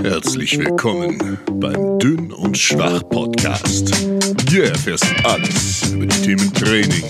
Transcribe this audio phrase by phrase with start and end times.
[0.00, 3.92] Herzlich willkommen beim Dünn und Schwach Podcast.
[4.48, 7.02] Hier erfährst du alles über die Themen Training,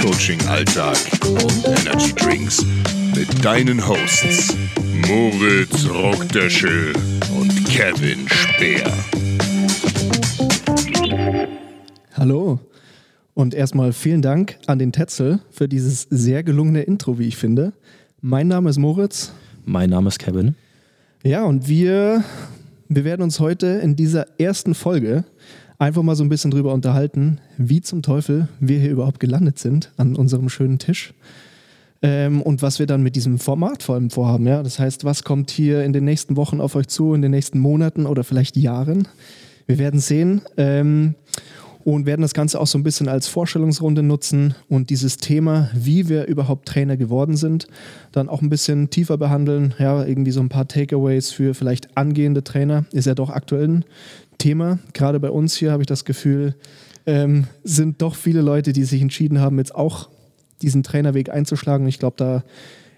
[0.00, 2.64] Coaching, Alltag und Energy Drinks
[3.14, 4.56] mit deinen Hosts
[5.06, 6.94] Moritz Rockdöschel
[7.38, 8.90] und Kevin Speer.
[12.14, 12.58] Hallo
[13.34, 17.74] und erstmal vielen Dank an den Tetzel für dieses sehr gelungene Intro, wie ich finde.
[18.22, 19.32] Mein Name ist Moritz.
[19.64, 20.54] Mein Name ist Kevin.
[21.24, 22.22] Ja, und wir,
[22.86, 25.24] wir werden uns heute in dieser ersten Folge
[25.78, 29.90] einfach mal so ein bisschen drüber unterhalten, wie zum Teufel wir hier überhaupt gelandet sind
[29.96, 31.14] an unserem schönen Tisch.
[32.02, 34.46] Ähm, und was wir dann mit diesem Format vor allem vorhaben.
[34.46, 34.62] Ja?
[34.62, 37.58] Das heißt, was kommt hier in den nächsten Wochen auf euch zu, in den nächsten
[37.58, 39.08] Monaten oder vielleicht Jahren?
[39.66, 40.42] Wir werden sehen.
[40.58, 41.14] Ähm,
[41.94, 46.08] und werden das Ganze auch so ein bisschen als Vorstellungsrunde nutzen und dieses Thema, wie
[46.08, 47.66] wir überhaupt Trainer geworden sind,
[48.12, 49.74] dann auch ein bisschen tiefer behandeln.
[49.78, 53.84] Ja, irgendwie so ein paar Takeaways für vielleicht angehende Trainer ist ja doch aktuell ein
[54.38, 54.78] Thema.
[54.92, 56.54] Gerade bei uns hier habe ich das Gefühl,
[57.06, 60.08] ähm, sind doch viele Leute, die sich entschieden haben, jetzt auch
[60.62, 61.88] diesen Trainerweg einzuschlagen.
[61.88, 62.44] Ich glaube, da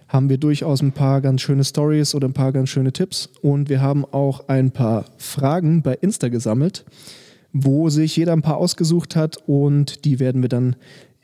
[0.09, 3.31] haben wir durchaus ein paar ganz schöne Stories oder ein paar ganz schöne Tipps.
[3.41, 6.85] Und wir haben auch ein paar Fragen bei Insta gesammelt
[7.53, 10.77] wo sich jeder ein paar ausgesucht hat und die werden wir dann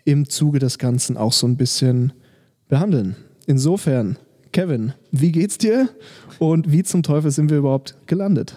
[0.04, 2.12] im Zuge des Ganzen auch so ein bisschen
[2.68, 3.16] behandeln.
[3.46, 4.18] Insofern,
[4.52, 5.88] Kevin, wie geht's dir
[6.38, 8.56] und wie zum Teufel sind wir überhaupt gelandet?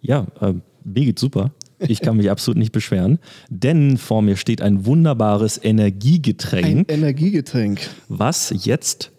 [0.00, 1.52] Ja, äh, mir geht's super.
[1.80, 3.18] Ich kann mich absolut nicht beschweren,
[3.50, 6.66] denn vor mir steht ein wunderbares Energiegetränk.
[6.66, 7.80] Ein Energiegetränk.
[8.08, 9.12] Was jetzt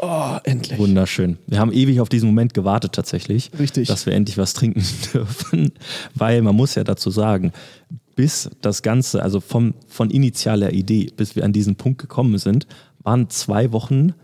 [0.00, 0.78] Oh, endlich.
[0.78, 1.38] Wunderschön.
[1.46, 3.50] Wir haben ewig auf diesen Moment gewartet tatsächlich.
[3.58, 3.88] Richtig.
[3.88, 5.72] Dass wir endlich was trinken dürfen.
[6.14, 7.52] Weil man muss ja dazu sagen,
[8.14, 12.66] bis das Ganze, also vom, von initialer Idee, bis wir an diesen Punkt gekommen sind,
[13.02, 14.14] waren zwei Wochen,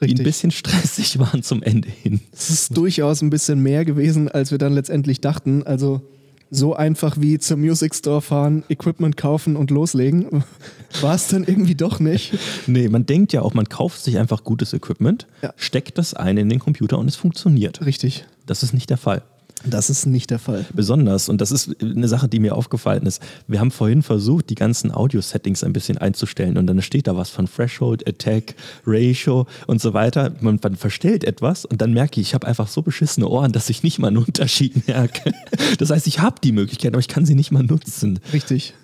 [0.00, 2.20] die ein bisschen stressig waren zum Ende hin.
[2.32, 5.62] Es ist durchaus ein bisschen mehr gewesen, als wir dann letztendlich dachten.
[5.64, 6.02] Also
[6.50, 10.44] so einfach wie zum Music Store fahren, Equipment kaufen und loslegen.
[11.00, 12.32] War es dann irgendwie doch nicht.
[12.66, 15.52] Nee, man denkt ja auch, man kauft sich einfach gutes Equipment, ja.
[15.56, 17.84] steckt das ein in den Computer und es funktioniert.
[17.86, 18.26] Richtig.
[18.46, 19.22] Das ist nicht der Fall.
[19.64, 20.64] Das ist nicht der Fall.
[20.72, 23.22] Besonders, und das ist eine Sache, die mir aufgefallen ist.
[23.46, 27.30] Wir haben vorhin versucht, die ganzen Audio-Settings ein bisschen einzustellen und dann steht da was
[27.30, 28.54] von Threshold, Attack,
[28.86, 30.32] Ratio und so weiter.
[30.40, 33.68] Man, man verstellt etwas und dann merke ich, ich habe einfach so beschissene Ohren, dass
[33.68, 35.32] ich nicht mal einen Unterschied merke.
[35.78, 38.18] Das heißt, ich habe die Möglichkeit, aber ich kann sie nicht mal nutzen.
[38.32, 38.74] Richtig.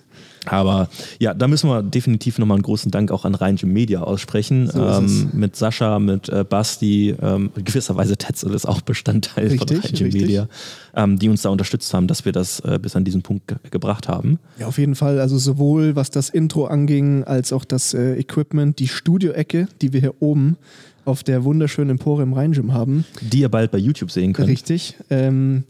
[0.46, 4.68] Aber ja, da müssen wir definitiv nochmal einen großen Dank auch an Rheingem Media aussprechen.
[4.68, 9.80] So ähm, mit Sascha, mit äh, Basti, ähm, gewisserweise Tetzel ist auch Bestandteil richtig, von
[9.80, 10.48] Rheingem Media,
[10.94, 13.56] ähm, die uns da unterstützt haben, dass wir das äh, bis an diesen Punkt ge
[13.70, 14.38] gebracht haben.
[14.58, 15.20] Ja, auf jeden Fall.
[15.20, 20.00] Also sowohl was das Intro anging, als auch das äh, Equipment, die Studioecke, die wir
[20.00, 20.56] hier oben
[21.04, 23.04] auf der wunderschönen Empore im Rheingym haben.
[23.20, 24.48] Die ihr bald bei YouTube sehen könnt.
[24.48, 24.96] Richtig.
[25.08, 25.64] Ähm,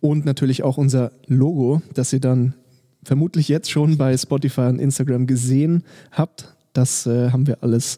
[0.00, 2.54] und natürlich auch unser Logo, das ihr dann
[3.06, 6.52] vermutlich jetzt schon bei Spotify und Instagram gesehen habt.
[6.72, 7.96] Das äh, haben wir alles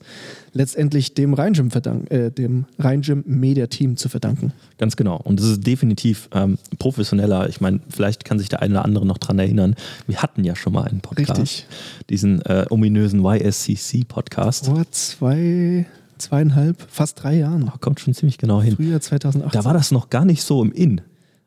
[0.52, 1.70] letztendlich dem Rheingym,
[2.10, 4.52] äh, dem Rheingym Media Team zu verdanken.
[4.76, 5.16] Ganz genau.
[5.16, 7.48] Und es ist definitiv ähm, professioneller.
[7.48, 9.74] Ich meine, vielleicht kann sich der eine oder andere noch daran erinnern.
[10.06, 11.40] Wir hatten ja schon mal einen Podcast.
[11.40, 11.66] Richtig.
[12.08, 14.66] Diesen äh, ominösen YSCC-Podcast.
[14.66, 15.86] Vor zwei,
[16.18, 17.68] zweieinhalb, fast drei Jahren.
[17.74, 18.76] Oh, kommt schon ziemlich genau hin.
[18.76, 19.50] Frühjahr 2018.
[19.58, 21.00] Da war das noch gar nicht so im In.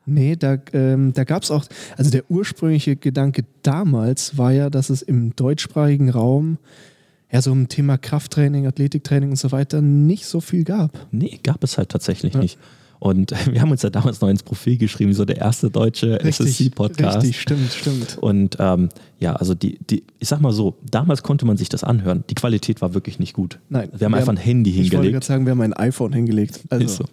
[0.04, 1.64] Nee, da, ähm, da gab es auch,
[1.96, 6.58] also der ursprüngliche Gedanke damals war ja, dass es im deutschsprachigen Raum
[7.30, 11.06] ja so im Thema Krafttraining, Athletiktraining und so weiter nicht so viel gab.
[11.12, 12.40] Nee, gab es halt tatsächlich ja.
[12.40, 12.58] nicht.
[13.02, 17.16] Und wir haben uns ja damals noch ins Profil geschrieben, so der erste deutsche SSC-Podcast.
[17.16, 18.18] Richtig, stimmt, stimmt.
[18.18, 21.82] Und ähm, ja, also die, die, ich sag mal so, damals konnte man sich das
[21.82, 22.22] anhören.
[22.30, 23.58] Die Qualität war wirklich nicht gut.
[23.68, 23.88] Nein.
[23.92, 24.92] Wir haben wir einfach haben, ein Handy hingelegt.
[24.92, 26.60] Ich wollte gerade sagen, wir haben ein iPhone hingelegt.
[26.68, 27.04] Also, so.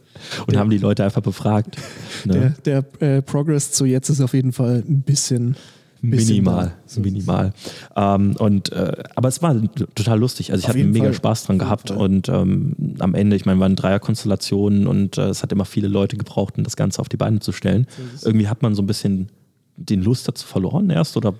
[0.42, 1.78] Und der, haben die Leute einfach befragt.
[2.24, 2.56] Ne?
[2.64, 5.56] Der, der äh, Progress zu jetzt ist auf jeden Fall ein bisschen
[6.02, 7.54] Minimal, minimal.
[7.96, 9.56] Ähm, und, äh, aber es war
[9.96, 10.52] total lustig.
[10.52, 11.14] Also ich hatte mega Fall.
[11.14, 15.52] Spaß dran gehabt und ähm, am Ende, ich meine, waren Dreierkonstellationen und äh, es hat
[15.52, 17.88] immer viele Leute gebraucht, um das Ganze auf die Beine zu stellen.
[18.24, 19.30] Irgendwie hat man so ein bisschen
[19.76, 21.34] den Lust dazu verloren erst oder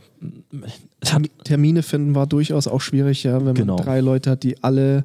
[1.44, 3.76] Termine finden war durchaus auch schwierig, ja, wenn man genau.
[3.78, 5.04] drei Leute hat, die alle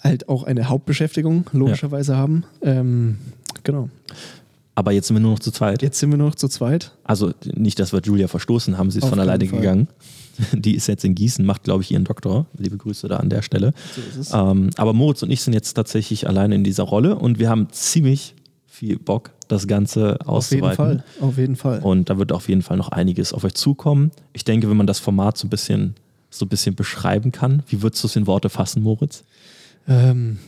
[0.00, 2.18] halt auch eine Hauptbeschäftigung logischerweise ja.
[2.18, 2.44] haben.
[2.62, 3.18] Ähm,
[3.64, 3.88] genau.
[4.78, 5.82] Aber jetzt sind wir nur noch zu zweit.
[5.82, 6.92] Jetzt sind wir nur noch zu zweit.
[7.02, 9.88] Also nicht, dass wir Julia verstoßen haben, sie ist Auf von alleine gegangen.
[10.52, 12.46] Die ist jetzt in Gießen, macht, glaube ich, ihren Doktor.
[12.56, 13.72] Liebe Grüße da an der Stelle.
[14.20, 17.50] So ähm, aber Moritz und ich sind jetzt tatsächlich alleine in dieser Rolle und wir
[17.50, 18.36] haben ziemlich
[18.68, 20.68] viel Bock, das Ganze auszuweiten.
[20.68, 21.04] Auf jeden Fall.
[21.28, 21.80] Auf jeden Fall.
[21.80, 24.12] Und da wird auf jeden Fall noch einiges auf euch zukommen.
[24.32, 25.96] Ich denke, wenn man das Format so ein bisschen,
[26.30, 29.24] so ein bisschen beschreiben kann, wie würdest du es in Worte fassen, Moritz?
[29.88, 30.38] Ähm,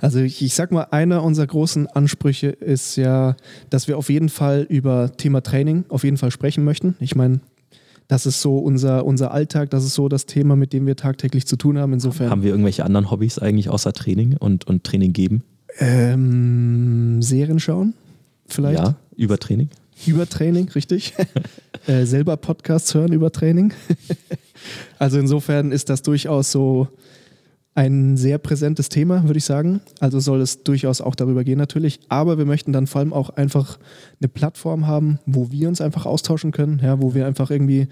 [0.00, 3.36] also ich, ich sag mal, einer unserer großen Ansprüche ist ja,
[3.70, 6.96] dass wir auf jeden Fall über Thema Training auf jeden Fall sprechen möchten.
[6.98, 7.40] Ich meine,
[8.08, 11.46] das ist so unser, unser Alltag, das ist so das Thema, mit dem wir tagtäglich
[11.46, 11.92] zu tun haben.
[11.92, 12.30] Insofern.
[12.30, 15.44] Haben wir irgendwelche anderen Hobbys eigentlich außer Training und, und Training geben?
[15.78, 17.94] Ähm, Serien schauen,
[18.46, 18.80] vielleicht.
[18.80, 19.68] Ja, über Training.
[20.06, 21.14] Über Training, richtig.
[21.86, 23.72] äh, selber Podcasts hören über Training.
[24.98, 26.88] also insofern ist das durchaus so
[27.74, 29.80] ein sehr präsentes Thema, würde ich sagen.
[30.00, 32.00] Also soll es durchaus auch darüber gehen natürlich.
[32.08, 33.78] Aber wir möchten dann vor allem auch einfach
[34.20, 37.88] eine Plattform haben, wo wir uns einfach austauschen können, ja, wo wir einfach irgendwie,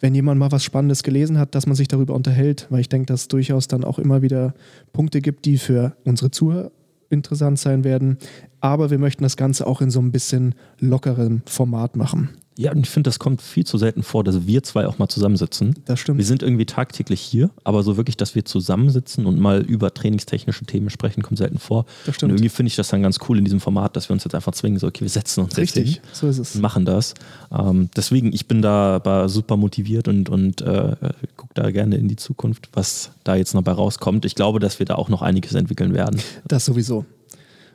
[0.00, 3.06] wenn jemand mal was Spannendes gelesen hat, dass man sich darüber unterhält, weil ich denke,
[3.06, 4.54] dass es durchaus dann auch immer wieder
[4.92, 6.72] Punkte gibt, die für unsere Zuhörer
[7.08, 8.18] interessant sein werden.
[8.60, 12.30] Aber wir möchten das Ganze auch in so ein bisschen lockerem Format machen.
[12.58, 15.08] Ja, und ich finde, das kommt viel zu selten vor, dass wir zwei auch mal
[15.08, 15.74] zusammensitzen.
[15.86, 16.18] Das stimmt.
[16.18, 20.66] Wir sind irgendwie tagtäglich hier, aber so wirklich, dass wir zusammensitzen und mal über trainingstechnische
[20.66, 21.86] Themen sprechen, kommt selten vor.
[22.04, 22.32] Das stimmt.
[22.32, 24.34] Und irgendwie finde ich das dann ganz cool in diesem Format, dass wir uns jetzt
[24.34, 26.54] einfach zwingen, so, okay, wir setzen uns Richtig, jetzt hin so ist es.
[26.54, 27.14] und machen das.
[27.50, 30.96] Ähm, deswegen, ich bin da super motiviert und, und äh,
[31.36, 34.24] gucke da gerne in die Zukunft, was da jetzt noch bei rauskommt.
[34.24, 36.20] Ich glaube, dass wir da auch noch einiges entwickeln werden.
[36.46, 37.06] Das sowieso.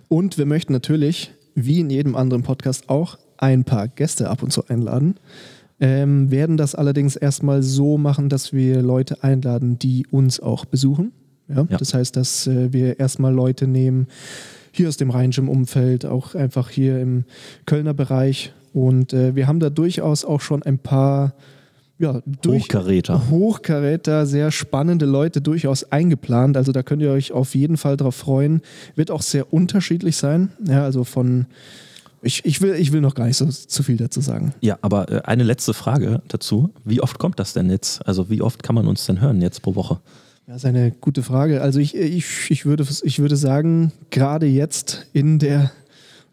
[0.08, 4.52] Und wir möchten natürlich, wie in jedem anderen Podcast auch, ein paar Gäste ab und
[4.52, 5.16] zu einladen.
[5.80, 11.12] Ähm, werden das allerdings erstmal so machen, dass wir Leute einladen, die uns auch besuchen.
[11.48, 11.68] Ja?
[11.70, 11.78] Ja.
[11.78, 14.08] Das heißt, dass äh, wir erstmal Leute nehmen,
[14.72, 17.26] hier aus dem Rhein-Gym-Umfeld, auch einfach hier im
[17.66, 18.54] Kölner Bereich.
[18.74, 21.34] Und äh, wir haben da durchaus auch schon ein paar
[22.00, 23.30] ja, durch, Hochkaräter.
[23.30, 26.56] Hochkaräter, sehr spannende Leute durchaus eingeplant.
[26.58, 28.62] Also da könnt ihr euch auf jeden Fall drauf freuen.
[28.96, 30.52] Wird auch sehr unterschiedlich sein.
[30.68, 31.48] Ja, also von
[32.22, 34.54] ich, ich, will, ich will noch gar nicht so zu viel dazu sagen.
[34.62, 36.70] Ja, aber äh, eine letzte Frage dazu.
[36.84, 38.06] Wie oft kommt das denn jetzt?
[38.08, 40.00] Also wie oft kann man uns denn hören jetzt pro Woche?
[40.48, 41.62] Das ist eine gute Frage.
[41.62, 45.72] Also ich, ich, ich, würde, ich würde sagen, gerade jetzt in der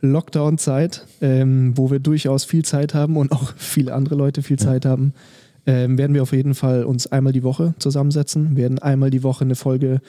[0.01, 4.87] Lockdown-Zeit, ähm, wo wir durchaus viel Zeit haben und auch viele andere Leute viel Zeit
[4.87, 5.15] haben,
[5.67, 9.45] ähm, werden wir auf jeden Fall uns einmal die Woche zusammensetzen, werden einmal die Woche
[9.45, 10.01] eine Folge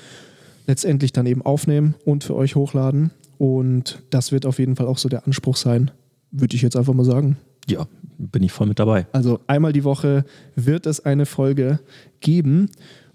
[0.68, 3.12] letztendlich dann eben aufnehmen und für euch hochladen.
[3.38, 5.92] Und das wird auf jeden Fall auch so der Anspruch sein,
[6.32, 7.38] würde ich jetzt einfach mal sagen.
[7.68, 7.88] Ja,
[8.18, 9.08] bin ich voll mit dabei.
[9.12, 11.80] Also einmal die Woche wird es eine Folge
[12.20, 12.70] geben.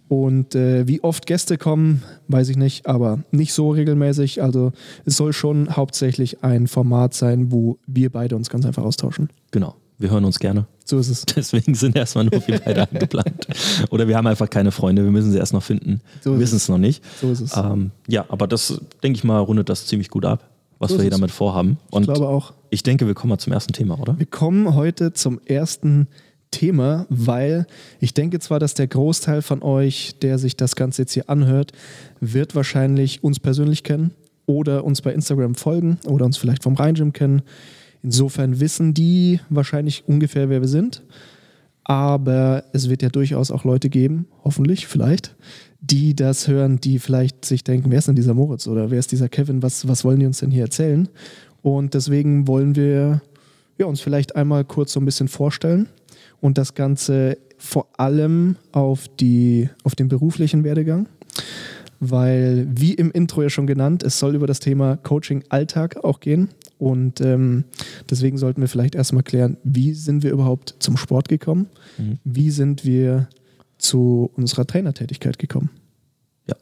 [0.09, 4.43] Und äh, wie oft Gäste kommen, weiß ich nicht, aber nicht so regelmäßig.
[4.43, 4.73] Also
[5.05, 9.31] es soll schon hauptsächlich ein Format sein, wo wir beide uns ganz einfach austauschen.
[9.53, 9.77] Genau.
[10.01, 10.65] Wir hören uns gerne.
[10.87, 11.27] So ist es.
[11.37, 13.47] Deswegen sind erstmal nur wir beide angeplant.
[13.91, 16.01] Oder wir haben einfach keine Freunde, wir müssen sie erst noch finden.
[16.23, 17.05] So wir wissen es noch nicht.
[17.21, 17.55] So ist es.
[17.55, 20.49] Ähm, ja, aber das, denke ich mal, rundet das ziemlich gut ab,
[20.79, 21.77] was So wir hier damit vorhaben.
[21.91, 22.55] Und ich glaube auch.
[22.71, 24.19] ich denke, wir kommen mal zum ersten Thema, oder?
[24.19, 26.09] Wir kommen heute zum ersten
[26.51, 27.67] Thema, weil
[28.01, 31.73] ich denke zwar, dass der Großteil von euch, der sich das Ganze jetzt hier anhört,
[32.21, 34.13] wird wahrscheinlich uns persönlich kennen
[34.47, 37.43] oder uns bei Instagram folgen oder uns vielleicht vom Rhein-Gym kennen.
[38.03, 41.03] Insofern wissen die wahrscheinlich ungefähr, wer wir sind.
[41.85, 45.35] Aber es wird ja durchaus auch Leute geben, hoffentlich, vielleicht,
[45.81, 49.13] die das hören, die vielleicht sich denken, wer ist denn dieser Moritz oder wer ist
[49.13, 51.09] dieser Kevin, was, was wollen die uns denn hier erzählen?
[51.63, 53.23] Und deswegen wollen wir
[53.79, 55.89] ja, uns vielleicht einmal kurz so ein bisschen vorstellen
[56.41, 61.09] und das Ganze vor allem auf, die, auf den beruflichen Werdegang,
[61.99, 66.21] weil wie im Intro ja schon genannt, es soll über das Thema Coaching Alltag auch
[66.21, 67.65] gehen und ähm,
[68.11, 71.67] deswegen sollten wir vielleicht erstmal klären, wie sind wir überhaupt zum Sport gekommen,
[71.99, 72.19] Mhm.
[72.25, 73.29] wie sind wir
[73.79, 75.71] zu unserer Trainertätigkeit gekommen.
[76.49, 76.57] Ja.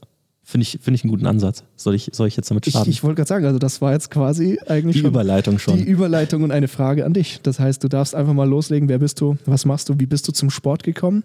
[0.45, 1.63] Finde ich, finde ich einen guten Ansatz.
[1.77, 2.91] Soll ich, soll ich jetzt damit Ich, starten?
[2.91, 5.77] ich wollte gerade sagen, also das war jetzt quasi eigentlich Die schon Überleitung schon.
[5.79, 7.41] Die Überleitung und eine Frage an dich.
[7.43, 8.89] Das heißt, du darfst einfach mal loslegen.
[8.89, 9.37] Wer bist du?
[9.47, 9.99] Was machst du?
[9.99, 11.23] Wie bist du zum Sport gekommen?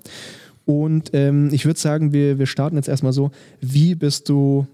[0.65, 3.31] Und ähm, ich würde sagen, wir, wir starten jetzt erstmal so.
[3.61, 4.65] Wie bist du,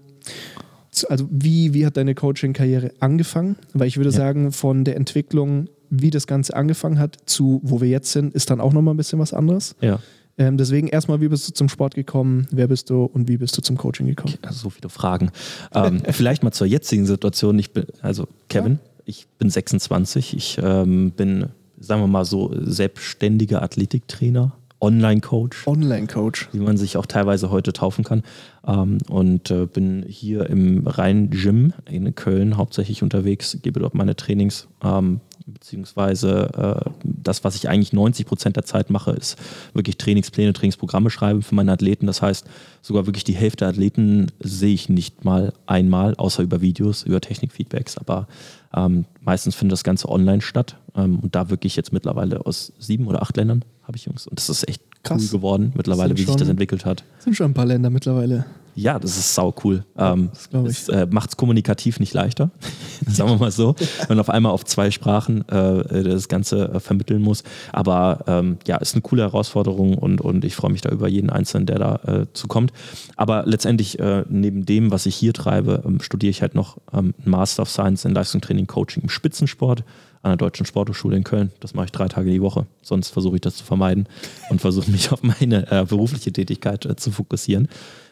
[1.08, 3.56] also wie, wie hat deine Coaching-Karriere angefangen?
[3.74, 4.16] Weil ich würde Ja.
[4.16, 8.50] sagen, von der Entwicklung, wie das Ganze angefangen hat, zu wo wir jetzt sind, ist
[8.50, 9.74] dann auch nochmal ein bisschen was anderes.
[9.80, 9.98] ja.
[10.38, 12.46] Ähm, deswegen erstmal, wie bist du zum Sport gekommen?
[12.50, 14.32] Wer bist du und wie bist du zum Coaching gekommen?
[14.40, 15.32] Also so viele Fragen.
[15.74, 17.58] Ähm, vielleicht mal zur jetzigen Situation.
[17.58, 20.34] Ich bin, also Kevin, ich bin 26.
[20.34, 21.46] Ich ähm, bin,
[21.78, 26.48] sagen wir mal so, selbstständiger Athletiktrainer, Online-Coach, Online-Coach.
[26.52, 28.22] wie man sich auch teilweise heute taufen kann.
[28.66, 34.68] Ähm, und äh, bin hier im Rhein-Gym in Köln hauptsächlich unterwegs, gebe dort meine Trainings.
[34.82, 39.36] Ähm, beziehungsweise äh, das, was ich eigentlich 90 Prozent der Zeit mache, ist
[39.74, 42.06] wirklich Trainingspläne, Trainingsprogramme schreiben für meine Athleten.
[42.06, 42.46] Das heißt,
[42.82, 47.20] sogar wirklich die Hälfte der Athleten sehe ich nicht mal einmal, außer über Videos, über
[47.20, 47.98] Technikfeedbacks.
[47.98, 48.28] Aber
[48.74, 50.76] ähm, meistens findet das Ganze online statt.
[50.92, 54.26] Und da wirklich jetzt mittlerweile aus sieben oder acht Ländern habe ich Jungs.
[54.28, 55.20] Und das ist echt Krass.
[55.22, 57.02] cool geworden mittlerweile, wie sich das schon- entwickelt hat.
[57.18, 58.46] Sind schon ein paar Länder mittlerweile.
[58.76, 59.84] Ja, das ist sau cool.
[59.98, 60.30] Ähm,
[60.64, 62.50] es äh, macht es kommunikativ nicht leichter,
[63.08, 66.80] sagen wir mal so, wenn man auf einmal auf zwei Sprachen äh, das Ganze äh,
[66.80, 67.42] vermitteln muss.
[67.72, 71.30] Aber ähm, ja, ist eine coole Herausforderung und, und ich freue mich da über jeden
[71.30, 72.72] Einzelnen, der da äh, zu kommt.
[73.16, 77.12] Aber letztendlich, äh, neben dem, was ich hier treibe, ähm, studiere ich halt noch ähm,
[77.24, 79.82] einen Master of Science in Leistungstraining Coaching im Spitzensport
[80.22, 81.50] an der Deutschen Sporthochschule in Köln.
[81.60, 82.66] Das mache ich drei Tage die Woche.
[82.82, 84.06] Sonst versuche ich das zu vermeiden
[84.50, 87.68] und versuche mich auf meine äh, berufliche Tätigkeit äh, zu fokussieren.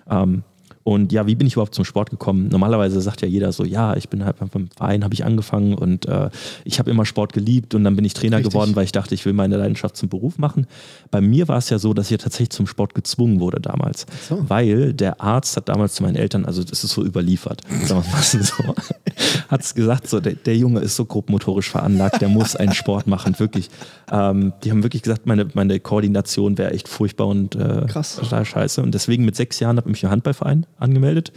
[0.09, 0.43] Ähm,
[0.85, 2.49] und ja, wie bin ich überhaupt zum Sport gekommen?
[2.49, 6.07] Normalerweise sagt ja jeder so, ja, ich bin halt beim Verein, habe ich angefangen und
[6.07, 6.31] äh,
[6.65, 8.53] ich habe immer Sport geliebt und dann bin ich Trainer Richtig.
[8.53, 10.67] geworden, weil ich dachte, ich will meine Leidenschaft zum Beruf machen.
[11.11, 14.45] Bei mir war es ja so, dass ich tatsächlich zum Sport gezwungen wurde damals, so.
[14.49, 18.13] weil der Arzt hat damals zu meinen Eltern, also das ist so überliefert, sagen wir
[18.13, 18.75] mal so,
[19.49, 23.07] hat es gesagt, so, der, der Junge ist so grobmotorisch veranlagt, der muss einen Sport
[23.07, 23.69] machen, wirklich.
[24.11, 28.17] Ähm, die haben wirklich gesagt, meine, meine Koordination wäre echt furchtbar und äh, Krass.
[28.17, 28.83] total scheiße.
[28.83, 31.33] Und deswegen mit sechs Jahren habe ich mich im Handballverein angemeldet.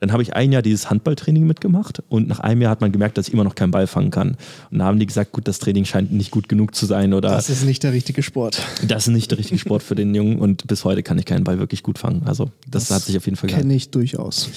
[0.00, 3.18] Dann habe ich ein Jahr dieses Handballtraining mitgemacht und nach einem Jahr hat man gemerkt,
[3.18, 4.36] dass ich immer noch keinen Ball fangen kann.
[4.70, 7.30] Und da haben die gesagt, gut, das Training scheint nicht gut genug zu sein oder
[7.30, 8.60] Das ist nicht der richtige Sport.
[8.86, 11.44] das ist nicht der richtige Sport für den Jungen und bis heute kann ich keinen
[11.44, 12.22] Ball wirklich gut fangen.
[12.24, 13.68] Also das, hat sich auf jeden Fall gehalten.
[13.68, 14.50] Kenne ich durchaus.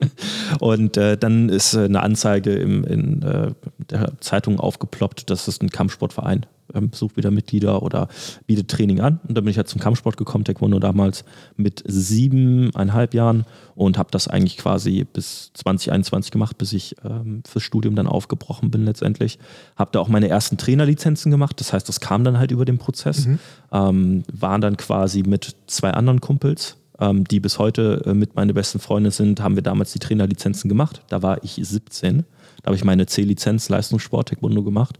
[0.60, 3.52] Und äh, dann ist äh, eine Anzeige im, in äh,
[3.90, 8.08] der Zeitung aufgeploppt, dass es ein Kampfsportverein ähm, sucht wieder Mitglieder oder
[8.46, 9.20] bietet Training an.
[9.26, 11.24] Und dann bin ich halt zum Kampfsport gekommen, Taekwondo damals
[11.56, 17.62] mit siebeneinhalb Jahren und habe das eigentlich quasi bis 2021 gemacht, bis ich ähm, fürs
[17.62, 19.38] Studium dann aufgebrochen bin letztendlich.
[19.76, 22.78] Habe da auch meine ersten Trainerlizenzen gemacht, das heißt, das kam dann halt über den
[22.78, 23.26] Prozess.
[23.72, 28.54] Ähm, waren dann quasi mit zwei anderen Kumpels ähm, die bis heute äh, mit meine
[28.54, 31.02] besten Freunde sind, haben wir damals die Trainerlizenzen gemacht.
[31.08, 32.24] Da war ich 17.
[32.62, 34.98] Da habe ich meine C-Lizenz Leistungssport Taekwondo gemacht.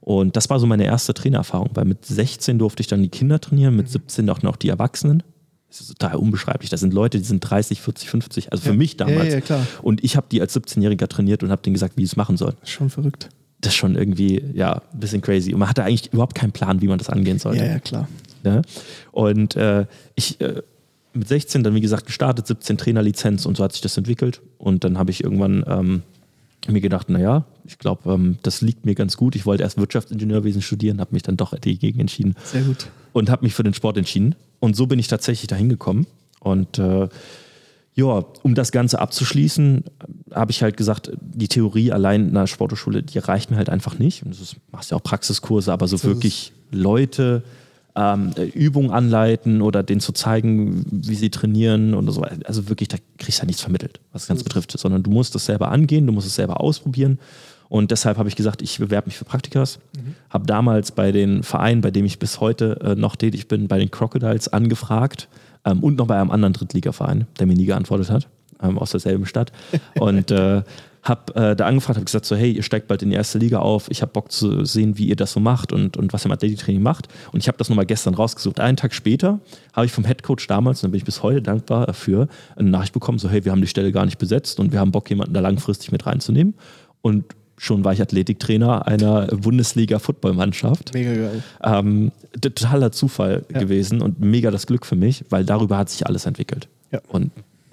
[0.00, 3.40] Und das war so meine erste Trainererfahrung, weil mit 16 durfte ich dann die Kinder
[3.40, 5.22] trainieren, mit 17 auch noch die Erwachsenen.
[5.68, 6.70] Das ist total unbeschreiblich.
[6.70, 8.74] Das sind Leute, die sind 30, 40, 50, also für Ja.
[8.76, 9.26] mich damals.
[9.28, 9.66] Ja, ja, klar.
[9.82, 12.36] Und ich habe die als 17-Jähriger trainiert und habe denen gesagt, wie sie es machen
[12.36, 12.56] sollen.
[12.64, 13.28] Schon verrückt.
[13.60, 15.52] Das ist schon irgendwie, ja, ein bisschen crazy.
[15.52, 17.60] Und man hatte eigentlich überhaupt keinen Plan, wie man das angehen sollte.
[17.64, 18.08] Ja, ja, klar.
[18.42, 18.62] Ne?
[19.12, 20.62] Und äh, ich äh,
[21.12, 24.40] mit 16 dann, wie gesagt, gestartet, 17 Trainerlizenz und so hat sich das entwickelt.
[24.58, 26.02] Und dann habe ich irgendwann ähm,
[26.68, 29.36] mir gedacht, naja, ich glaube, ähm, das liegt mir ganz gut.
[29.36, 32.88] Ich wollte erst Wirtschaftsingenieurwesen studieren, habe mich dann doch dagegen entschieden Sehr gut.
[33.12, 34.34] und habe mich für den Sport entschieden.
[34.58, 36.06] Und so bin ich tatsächlich dahin gekommen.
[36.40, 37.08] Und äh,
[37.94, 39.84] ja, um das Ganze abzuschließen,
[40.32, 43.98] habe ich halt gesagt, die Theorie allein in einer Sporthochschule, die reicht mir halt einfach
[43.98, 44.22] nicht.
[44.22, 47.42] Und du machst ja auch Praxiskurse, aber so wirklich Leute
[47.96, 52.22] ähm, Übungen anleiten oder denen zu zeigen, wie sie trainieren und so.
[52.44, 55.34] Also wirklich, da kriegst du ja nichts vermittelt, was das Ganze betrifft, sondern du musst
[55.34, 57.18] es selber angehen, du musst es selber ausprobieren.
[57.68, 59.78] Und deshalb habe ich gesagt, ich bewerbe mich für Praktikas.
[60.28, 63.78] Habe damals bei den Vereinen, bei dem ich bis heute äh, noch tätig bin, bei
[63.78, 65.28] den Crocodiles angefragt
[65.64, 68.28] ähm, und noch bei einem anderen Drittligaverein, der mir nie geantwortet hat,
[68.60, 69.52] ähm, aus derselben Stadt.
[69.94, 70.62] Und äh,
[71.02, 73.60] habe äh, da angefragt, habe gesagt so, hey, ihr steigt bald in die erste Liga
[73.60, 76.26] auf, ich habe Bock zu sehen, wie ihr das so macht und, und was ihr
[76.26, 77.08] im Athletiktraining macht.
[77.32, 78.60] Und ich habe das nochmal gestern rausgesucht.
[78.60, 79.40] Einen Tag später
[79.72, 82.92] habe ich vom Headcoach damals, und da bin ich bis heute dankbar dafür, eine Nachricht
[82.92, 85.32] bekommen, so hey, wir haben die Stelle gar nicht besetzt und wir haben Bock, jemanden
[85.32, 86.54] da langfristig mit reinzunehmen.
[87.00, 87.24] Und
[87.56, 90.94] schon war ich Athletiktrainer einer Bundesliga-Footballmannschaft.
[90.94, 91.42] Mega geil.
[91.62, 93.60] Ähm, totaler Zufall Ja.
[93.60, 96.68] gewesen und mega das Glück für mich, weil darüber hat sich alles entwickelt.
[96.92, 97.00] Ja.
[97.08, 97.30] Und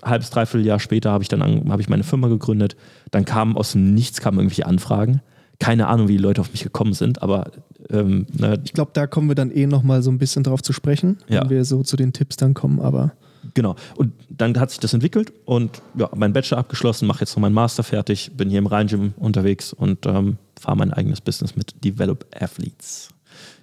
[0.09, 2.75] halbes, dreiviertel Jahr später habe ich dann an- habe ich meine Firma gegründet.
[3.11, 5.21] Dann kamen aus dem Nichts kamen irgendwelche Anfragen.
[5.59, 7.51] Keine Ahnung, wie die Leute auf mich gekommen sind, aber
[7.89, 10.71] ähm, ne, Ich glaube, da kommen wir dann eh nochmal so ein bisschen drauf zu
[10.73, 11.41] sprechen, Ja.
[11.41, 12.79] wenn wir so zu den Tipps dann kommen.
[12.79, 13.13] Aber
[13.55, 13.75] genau.
[13.95, 17.53] Und dann hat sich das entwickelt und ja, mein Bachelor abgeschlossen, mache jetzt noch meinen
[17.55, 22.25] Master fertig, bin hier im Rhein-Gym unterwegs und ähm, fahre mein eigenes Business mit Develop
[22.39, 23.09] Athletes.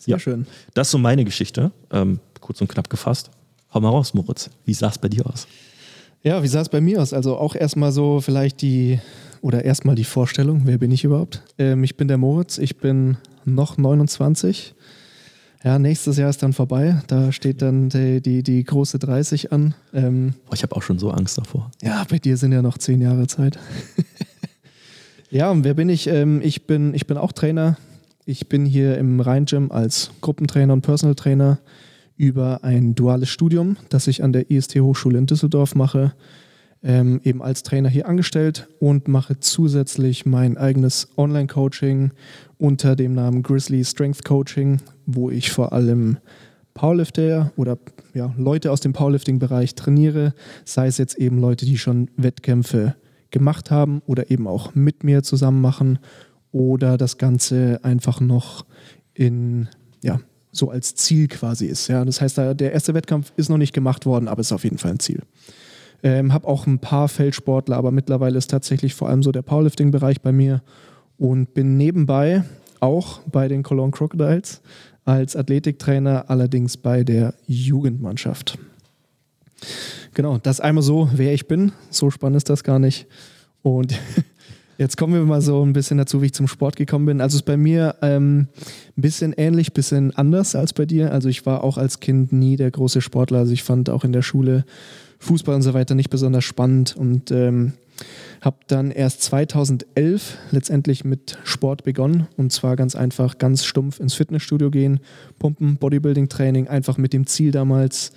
[0.01, 0.19] sehr Ja.
[0.19, 0.47] schön.
[0.75, 3.31] Das ist so meine Geschichte, ähm, kurz und knapp gefasst.
[3.73, 4.51] Hau mal raus, Moritz.
[4.65, 5.47] Wie sah es bei dir aus?
[6.25, 7.13] Ja, wie sah es bei mir aus?
[7.13, 8.99] Also auch erstmal so vielleicht die,
[9.43, 11.43] oder erstmal die Vorstellung, wer bin ich überhaupt?
[11.59, 14.75] Ähm, ich bin der Moritz, ich bin noch 29.
[15.63, 17.03] Ja, nächstes Jahr ist dann vorbei.
[17.09, 19.75] Da steht dann die, die, die große 30 an.
[19.93, 21.71] Ähm, Boah, ich habe auch schon so Angst davor.
[21.83, 23.59] ja, bei dir sind ja noch zehn Jahre Zeit.
[25.31, 26.07] ja, und wer bin ich?
[26.07, 27.77] Ähm, ich, bin ich bin auch Trainer.
[28.25, 31.59] Ich bin hier im Rhein-Gym als Gruppentrainer und Personal Trainer
[32.17, 36.13] über ein duales Studium, das ich an der IST Hochschule in Düsseldorf mache,
[36.83, 42.13] ähm, eben als Trainer hier angestellt und mache zusätzlich mein eigenes Online-Coaching
[42.59, 46.19] unter dem Namen Grizzly Strength Coaching, wo ich vor allem
[46.75, 47.79] Powerlifter oder
[48.13, 52.97] ja, Leute aus dem Powerlifting-Bereich trainiere, sei es jetzt eben Leute, die schon Wettkämpfe
[53.31, 55.99] gemacht haben oder eben auch mit mir zusammen machen
[56.53, 58.67] oder das Ganze einfach noch
[59.15, 59.69] in,
[60.03, 60.21] ja,
[60.55, 61.89] so als Ziel quasi ist.
[61.89, 62.05] Ja.
[62.05, 64.93] Das heißt, der erste Wettkampf ist noch nicht gemacht worden, aber ist auf jeden Fall
[64.93, 65.21] ein Ziel.
[66.03, 70.21] Ähm, habe auch ein paar Feldsportler, aber mittlerweile ist tatsächlich vor allem so der Powerlifting-Bereich
[70.21, 70.63] bei mir
[71.19, 72.45] und bin nebenbei
[72.81, 74.61] auch bei den Cologne Crocodiles
[75.05, 78.59] als Athletiktrainer, allerdings bei der Jugendmannschaft.
[80.13, 81.73] Genau, das einmal so, wer ich bin.
[81.91, 83.07] So spannend ist das gar nicht.
[83.63, 83.99] Und
[84.79, 87.21] jetzt kommen wir mal so ein bisschen dazu, wie ich zum Sport gekommen bin.
[87.21, 88.49] Also es ist bei mir ähm,
[88.97, 91.13] ein bisschen ähnlich, ein bisschen anders als bei dir.
[91.13, 93.39] Also ich war auch als Kind nie der große Sportler.
[93.39, 94.65] Also ich fand auch in der Schule
[95.19, 97.73] Fußball und so weiter nicht besonders spannend und ähm,
[98.41, 104.15] habe dann erst 2011 letztendlich mit Sport begonnen und zwar ganz einfach, ganz stumpf ins
[104.15, 105.01] Fitnessstudio gehen,
[105.39, 108.13] Pumpen, Bodybuilding-Training, einfach mit dem Ziel damals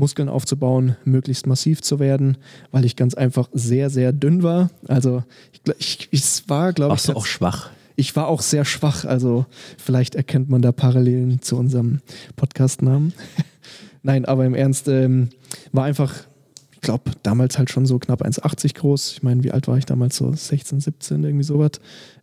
[0.00, 2.38] Muskeln aufzubauen, möglichst massiv zu werden,
[2.72, 4.70] weil ich ganz einfach sehr, sehr dünn war.
[4.88, 6.98] Also ich, ich, ich war, glaube ich.
[6.98, 7.70] Warst du auch schwach?
[7.94, 12.00] Ich war auch sehr schwach, also vielleicht erkennt man da Parallelen zu unserem
[12.34, 13.12] Podcast-Namen.
[14.02, 15.28] Nein, aber im Ernst, ähm,
[15.72, 16.14] war einfach
[16.80, 19.12] ich glaube, damals halt schon so knapp 1,80 groß.
[19.12, 20.16] Ich meine, wie alt war ich damals?
[20.16, 21.72] So 16, 17, irgendwie sowas.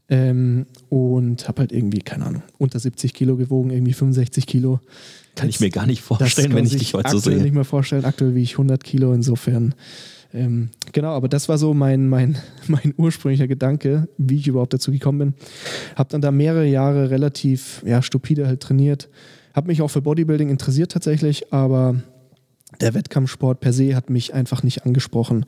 [0.09, 4.79] Ähm, und habe halt irgendwie, keine Ahnung, unter 70 Kilo gewogen, irgendwie 65 Kilo.
[5.35, 7.31] Kann ich mir gar nicht vorstellen, wenn ich dich heute so sehe.
[7.31, 8.05] Kann ich nicht mehr vorstellen.
[8.05, 9.75] Aktuell wie ich 100 Kilo, insofern.
[10.33, 12.37] Ähm, genau, aber das war so mein, mein,
[12.67, 15.33] mein ursprünglicher Gedanke, wie ich überhaupt dazu gekommen bin.
[15.95, 19.09] Habe dann da mehrere Jahre relativ ja, stupide halt trainiert.
[19.53, 21.95] Habe mich auch für Bodybuilding interessiert tatsächlich, aber
[22.81, 25.45] der Wettkampfsport per se hat mich einfach nicht angesprochen.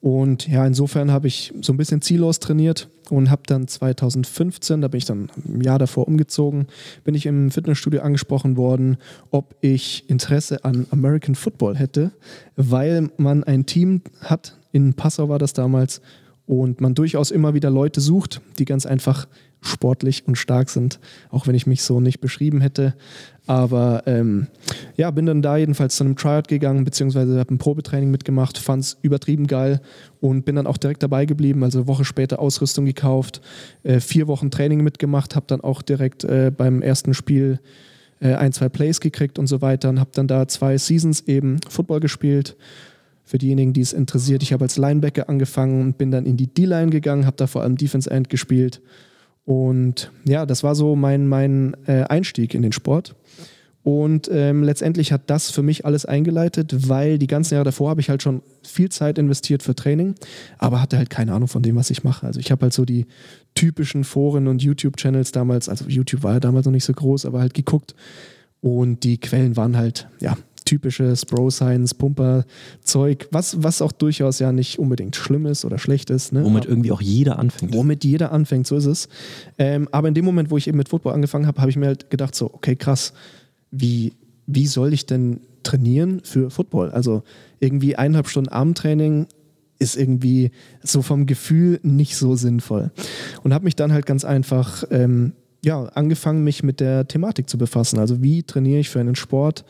[0.00, 4.88] Und ja, insofern habe ich so ein bisschen ziellos trainiert und habe dann 2015, da
[4.88, 6.68] bin ich dann im Jahr davor umgezogen,
[7.04, 8.96] bin ich im Fitnessstudio angesprochen worden,
[9.30, 12.12] ob ich Interesse an American Football hätte,
[12.56, 16.00] weil man ein Team hat, in Passau war das damals,
[16.46, 19.28] und man durchaus immer wieder Leute sucht, die ganz einfach
[19.62, 21.00] sportlich und stark sind,
[21.30, 22.94] auch wenn ich mich so nicht beschrieben hätte.
[23.46, 24.46] Aber ähm,
[24.96, 28.84] ja, bin dann da jedenfalls zu einem Tryout gegangen, beziehungsweise habe ein Probetraining mitgemacht, fand
[28.84, 29.80] es übertrieben geil
[30.20, 31.64] und bin dann auch direkt dabei geblieben.
[31.64, 33.40] Also eine Woche später Ausrüstung gekauft,
[33.82, 37.60] äh, vier Wochen Training mitgemacht, habe dann auch direkt äh, beim ersten Spiel
[38.20, 41.58] äh, ein, zwei Plays gekriegt und so weiter und habe dann da zwei Seasons eben
[41.68, 42.56] Football gespielt.
[43.24, 46.48] Für diejenigen, die es interessiert, ich habe als Linebacker angefangen und bin dann in die
[46.48, 48.80] D-Line gegangen, habe da vor allem Defense End gespielt
[49.44, 53.14] und ja, das war so mein, mein äh, Einstieg in den Sport.
[53.82, 58.02] Und ähm, letztendlich hat das für mich alles eingeleitet, weil die ganzen Jahre davor habe
[58.02, 60.16] ich halt schon viel Zeit investiert für Training,
[60.58, 62.26] aber hatte halt keine Ahnung von dem, was ich mache.
[62.26, 63.06] Also ich habe halt so die
[63.54, 67.40] typischen Foren und YouTube-Channels damals, also YouTube war ja damals noch nicht so groß, aber
[67.40, 67.94] halt geguckt.
[68.60, 70.36] Und die Quellen waren halt, ja,
[70.70, 76.32] typisches Bro-Science, Pumper-Zeug, was, was auch durchaus ja nicht unbedingt schlimm ist oder schlecht ist.
[76.32, 76.44] Ne?
[76.44, 77.74] Womit irgendwie auch jeder anfängt.
[77.74, 79.08] Womit jeder anfängt, so ist es.
[79.58, 81.86] Ähm, aber in dem Moment, wo ich eben mit Football angefangen habe, habe ich mir
[81.86, 83.12] halt gedacht, so, okay, krass,
[83.72, 84.12] wie,
[84.46, 86.90] wie soll ich denn trainieren für Football?
[86.90, 87.24] Also
[87.58, 89.26] irgendwie eineinhalb Stunden Abendtraining
[89.80, 90.52] ist irgendwie
[90.84, 92.92] so vom Gefühl nicht so sinnvoll.
[93.42, 95.32] Und habe mich dann halt ganz einfach ähm,
[95.64, 97.98] ja, angefangen, mich mit der Thematik zu befassen.
[97.98, 99.64] Also wie trainiere ich für einen Sport?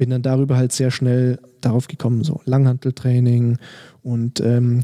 [0.00, 3.58] Bin dann darüber halt sehr schnell darauf gekommen, so Langhanteltraining
[4.02, 4.82] und ähm,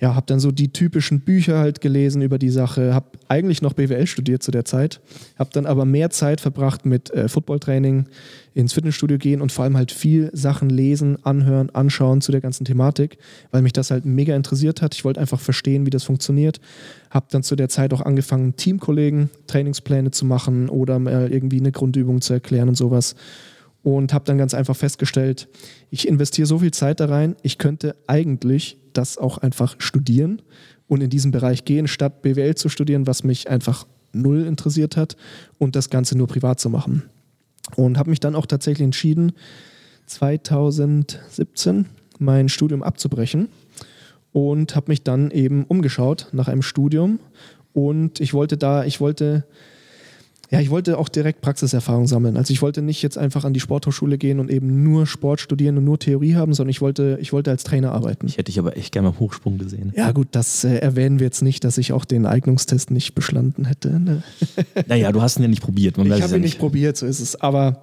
[0.00, 3.74] ja, habe dann so die typischen Bücher halt gelesen über die Sache, habe eigentlich noch
[3.74, 5.00] BWL studiert zu der Zeit,
[5.38, 8.06] habe dann aber mehr Zeit verbracht mit äh, Footballtraining,
[8.52, 12.64] ins Fitnessstudio gehen und vor allem halt viel Sachen lesen, anhören, anschauen zu der ganzen
[12.64, 13.18] Thematik,
[13.52, 14.96] weil mich das halt mega interessiert hat.
[14.96, 16.60] Ich wollte einfach verstehen, wie das funktioniert.
[17.10, 21.70] Habe dann zu der Zeit auch angefangen, Teamkollegen Trainingspläne zu machen oder mal irgendwie eine
[21.70, 23.14] Grundübung zu erklären und sowas
[23.82, 25.48] und habe dann ganz einfach festgestellt,
[25.90, 30.42] ich investiere so viel Zeit da rein, ich könnte eigentlich das auch einfach studieren
[30.88, 35.16] und in diesen Bereich gehen, statt BWL zu studieren, was mich einfach null interessiert hat
[35.58, 37.04] und das Ganze nur privat zu machen.
[37.76, 39.32] Und habe mich dann auch tatsächlich entschieden,
[40.06, 41.86] 2017
[42.18, 43.48] mein Studium abzubrechen
[44.32, 47.20] und habe mich dann eben umgeschaut nach einem Studium
[47.72, 49.44] und ich wollte da, ich wollte
[50.50, 52.38] ja, ich wollte auch direkt Praxiserfahrung sammeln.
[52.38, 55.76] Also ich wollte nicht jetzt einfach an die Sporthochschule gehen und eben nur Sport studieren
[55.76, 58.26] und nur Theorie haben, sondern ich wollte, ich wollte als Trainer arbeiten.
[58.26, 59.92] Ich hätte dich aber echt gerne mal Hochsprung gesehen.
[59.94, 63.66] Ja gut, das äh, erwähnen wir jetzt nicht, dass ich auch den Eignungstest nicht bestanden
[63.66, 64.00] hätte.
[64.00, 64.22] Ne?
[64.86, 65.98] Naja, du hast ihn ja nicht probiert.
[65.98, 67.40] Man ich habe ihn nicht probiert, so ist es.
[67.40, 67.82] Aber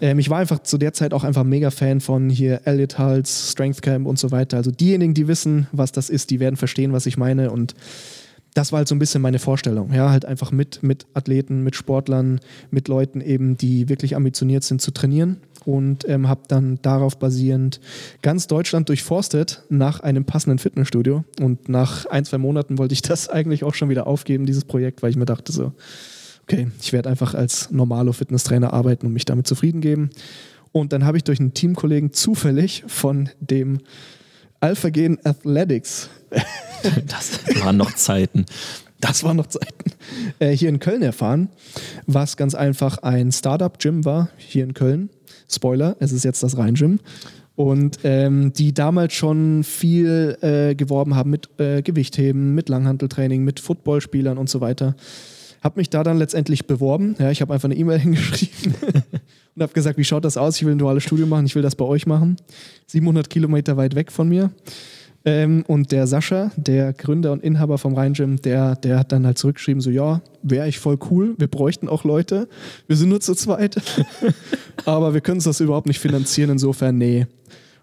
[0.00, 3.50] ähm, ich war einfach zu der Zeit auch einfach mega Fan von hier Elliot Hulse,
[3.50, 4.56] Strength Camp und so weiter.
[4.56, 7.74] Also diejenigen, die wissen, was das ist, die werden verstehen, was ich meine und
[8.54, 9.92] das war halt so ein bisschen meine Vorstellung.
[9.92, 14.80] Ja, halt einfach mit, mit Athleten, mit Sportlern, mit Leuten eben, die wirklich ambitioniert sind
[14.80, 17.80] zu trainieren und ähm, habe dann darauf basierend
[18.22, 21.24] ganz Deutschland durchforstet nach einem passenden Fitnessstudio.
[21.40, 25.02] Und nach ein, zwei Monaten wollte ich das eigentlich auch schon wieder aufgeben, dieses Projekt,
[25.02, 25.72] weil ich mir dachte so,
[26.44, 30.10] okay, ich werde einfach als normalo Fitnesstrainer arbeiten und mich damit zufrieden geben.
[30.72, 33.78] Und dann habe ich durch einen Teamkollegen zufällig von dem
[34.60, 36.08] Alphagen Athletics.
[37.08, 38.46] Das waren noch Zeiten.
[39.00, 39.90] Das waren noch Zeiten.
[40.38, 41.48] Äh, hier in Köln erfahren,
[42.06, 45.10] was ganz einfach ein Startup-Gym war, hier in Köln.
[45.50, 47.00] Spoiler, es ist jetzt das Rhein-Gym.
[47.56, 53.58] Und ähm, die damals schon viel äh, geworben haben mit äh, Gewichtheben, mit Langhanteltraining, mit
[53.58, 54.94] Footballspielern und so weiter.
[55.60, 57.16] Hab mich da dann letztendlich beworben.
[57.18, 58.74] Ja, ich habe einfach eine E-Mail hingeschrieben
[59.58, 60.56] und habe gesagt, wie schaut das aus?
[60.56, 62.36] Ich will ein duales Studium machen, ich will das bei euch machen.
[62.86, 64.50] 700 Kilometer weit weg von mir.
[65.24, 69.26] Ähm, und der Sascha, der Gründer und Inhaber vom Rhein Gym, der, der hat dann
[69.26, 72.48] halt zurückgeschrieben, so ja, wäre ich voll cool, wir bräuchten auch Leute,
[72.86, 73.82] wir sind nur zu zweit,
[74.84, 77.26] aber wir können uns das überhaupt nicht finanzieren, insofern nee.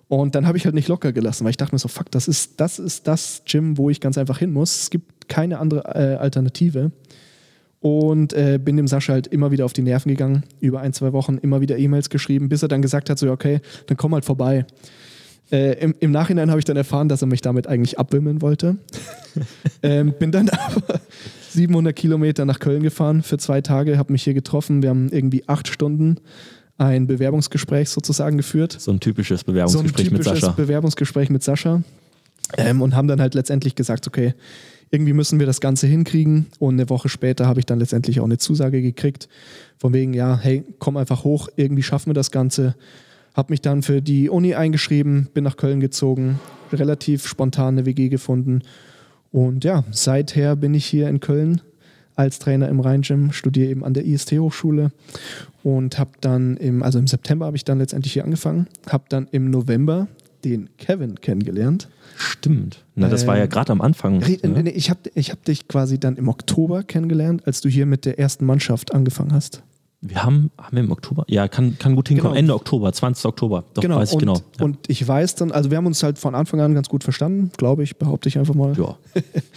[0.07, 2.29] Und dann habe ich halt nicht locker gelassen, weil ich dachte mir so, fuck, das
[2.29, 4.83] ist das, ist das Gym, wo ich ganz einfach hin muss.
[4.83, 6.91] Es gibt keine andere äh, Alternative.
[7.85, 11.13] Und äh, bin dem Sascha halt immer wieder auf die Nerven gegangen, über ein, zwei
[11.13, 14.25] Wochen immer wieder E-Mails geschrieben, bis er dann gesagt hat, so okay, dann komm halt
[14.25, 14.65] vorbei.
[15.51, 18.77] Äh, im, im, Nachhinein habe ich dann erfahren, dass er mich damit eigentlich abwimmeln wollte.
[19.83, 20.99] ähm, bin dann aber
[21.51, 24.81] 700 Kilometer nach Köln gefahren für zwei Tage, habe mich hier getroffen.
[24.81, 26.15] Wir haben irgendwie acht Stunden
[26.79, 28.75] ein Bewerbungsgespräch sozusagen geführt.
[28.79, 30.53] So ein typisches Bewerbungsgespräch so ein typisches mit Sascha.
[30.53, 31.83] Bewerbungsgespräch mit Sascha.
[32.57, 34.33] Ähm, und haben dann halt letztendlich gesagt, okay,
[34.91, 36.47] irgendwie müssen wir das Ganze hinkriegen.
[36.59, 39.27] Und eine Woche später habe ich dann letztendlich auch eine Zusage gekriegt.
[39.77, 42.75] Von wegen, ja, hey, komm einfach hoch, irgendwie schaffen wir das Ganze.
[43.33, 46.39] Habe mich dann für die Uni eingeschrieben, bin nach Köln gezogen,
[46.71, 48.61] relativ spontan eine WG gefunden.
[49.31, 51.61] Und ja, seither bin ich hier in Köln
[52.15, 54.91] als Trainer im Rhein-Gym, studiere eben an der IST-Hochschule
[55.63, 59.27] und habe dann im, also im September habe ich dann letztendlich hier angefangen, habe dann
[59.31, 60.07] im November
[60.49, 61.89] den Kevin kennengelernt.
[62.17, 62.83] Stimmt.
[62.95, 64.19] Na, das ähm, war ja ähm, gerade am Anfang.
[64.19, 64.71] Ne?
[64.71, 68.19] Ich habe ich hab dich quasi dann im Oktober kennengelernt, als du hier mit der
[68.19, 69.63] ersten Mannschaft angefangen hast.
[70.07, 71.25] Wir haben, haben wir im Oktober?
[71.27, 72.33] Ja, kann, kann gut hinkommen.
[72.33, 72.39] Genau.
[72.39, 73.25] Ende Oktober, 20.
[73.25, 73.63] Oktober.
[73.73, 73.97] Doch, genau.
[73.97, 74.35] weiß ich und, genau.
[74.59, 74.65] Ja.
[74.65, 77.49] Und ich weiß dann, also wir haben uns halt von Anfang an ganz gut verstanden,
[77.57, 78.77] glaube ich, behaupte ich einfach mal.
[78.77, 78.97] Ja,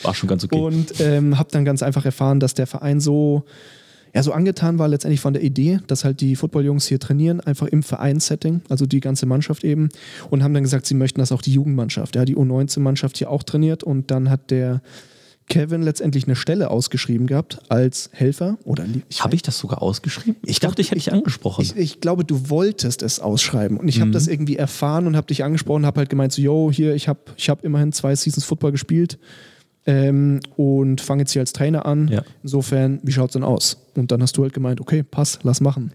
[0.02, 0.58] war schon ganz okay.
[0.60, 3.44] und ähm, habe dann ganz einfach erfahren, dass der Verein so,
[4.14, 7.66] ja, so angetan war letztendlich von der Idee, dass halt die Footballjungs hier trainieren, einfach
[7.66, 9.88] im Vereinssetting, also die ganze Mannschaft eben.
[10.30, 13.42] Und haben dann gesagt, sie möchten, dass auch die Jugendmannschaft, ja, die U19-Mannschaft hier auch
[13.42, 13.84] trainiert.
[13.84, 14.82] Und dann hat der
[15.48, 18.58] Kevin letztendlich eine Stelle ausgeschrieben gehabt als Helfer.
[18.64, 18.84] Oder
[19.18, 20.36] habe ich das sogar ausgeschrieben?
[20.44, 21.62] Ich, dachte, ich hätte dich angesprochen.
[21.62, 24.02] Ich, ich, glaube, du wolltest es ausschreiben und ich mhm.
[24.02, 27.08] habe das irgendwie erfahren und habe dich angesprochen, habe halt gemeint so, yo, hier, ich
[27.08, 29.18] habe ich hab immerhin zwei Seasons Football gespielt
[29.88, 32.08] ähm, und fange jetzt hier als Trainer an.
[32.08, 32.22] Ja.
[32.42, 33.78] Insofern, wie schaut es denn aus?
[33.96, 35.92] Und dann hast du halt gemeint, okay, pass, lass machen.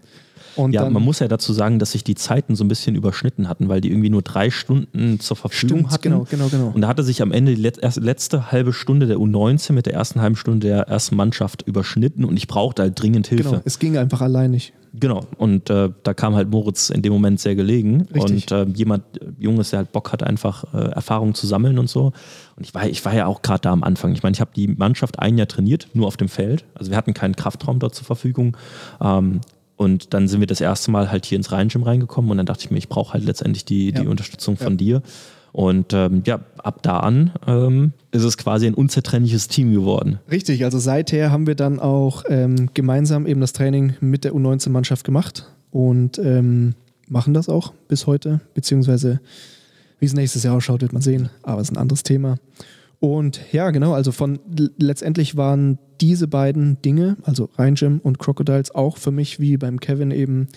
[0.56, 3.48] Und ja, man muss ja dazu sagen, dass sich die Zeiten so ein bisschen überschnitten
[3.48, 6.02] hatten, weil die irgendwie nur drei Stunden zur Verfügung Stimmt, hatten.
[6.02, 6.72] Genau, genau, genau.
[6.74, 10.20] Und da hatte sich am Ende die letzte halbe Stunde der U19 mit der ersten
[10.20, 13.50] halben Stunde der ersten Mannschaft überschnitten und ich brauchte halt dringend Hilfe.
[13.50, 14.72] Genau, es ging einfach allein nicht.
[14.96, 18.06] Genau, und äh, da kam halt Moritz in dem Moment sehr gelegen.
[18.14, 18.52] Richtig.
[18.52, 19.02] Und äh, jemand,
[19.40, 22.12] Junges, der halt Bock hat, einfach äh, Erfahrungen zu sammeln und so.
[22.56, 24.12] Und ich war, ich war ja auch gerade da am Anfang.
[24.12, 26.64] Ich meine, ich habe die Mannschaft ein Jahr trainiert, nur auf dem Feld.
[26.74, 28.56] Also wir hatten keinen Kraftraum dort zur Verfügung.
[29.00, 29.40] Ähm,
[29.76, 32.64] und dann sind wir das erste Mal halt hier ins Rhein-Gym reingekommen und dann dachte
[32.64, 34.02] ich mir, ich brauche halt letztendlich die, ja.
[34.02, 34.76] die Unterstützung von ja.
[34.76, 35.02] dir.
[35.54, 40.18] Und ähm, ja, ab da an ähm, ist es quasi ein unzertrennliches Team geworden.
[40.28, 45.04] Richtig, also seither haben wir dann auch ähm, gemeinsam eben das Training mit der U19-Mannschaft
[45.04, 46.74] gemacht und ähm,
[47.08, 49.20] machen das auch bis heute, beziehungsweise
[50.00, 52.34] wie es nächstes Jahr ausschaut, wird man sehen, aber es ist ein anderes Thema.
[52.98, 54.40] Und ja, genau, also von
[54.76, 59.78] letztendlich waren diese beiden Dinge, also Rhein Gym und Crocodiles, auch für mich wie beim
[59.78, 60.48] Kevin eben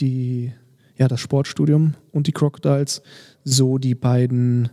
[0.00, 0.50] die,
[0.96, 3.02] ja, das Sportstudium und die Crocodiles,
[3.44, 4.70] so die beiden,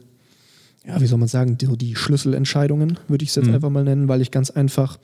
[0.86, 3.56] ja, wie soll man sagen, die, die Schlüsselentscheidungen, würde ich es jetzt mhm.
[3.56, 4.98] einfach mal nennen, weil ich ganz einfach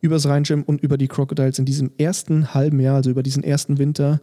[0.00, 3.42] übers Rhein Gym und über die Crocodiles in diesem ersten halben Jahr, also über diesen
[3.42, 4.20] ersten Winter,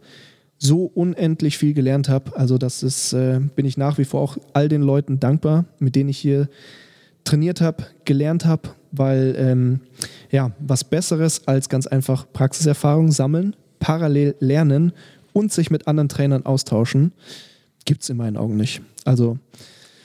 [0.58, 2.36] so unendlich viel gelernt habe.
[2.36, 5.96] Also das ist, äh, bin ich nach wie vor auch all den Leuten dankbar, mit
[5.96, 6.48] denen ich hier
[7.24, 9.80] trainiert habe, gelernt habe, weil ähm,
[10.30, 14.92] ja, was Besseres als ganz einfach Praxiserfahrung sammeln, parallel lernen
[15.32, 17.12] und sich mit anderen Trainern austauschen,
[17.86, 18.82] gibt es in meinen Augen nicht.
[19.06, 19.38] Also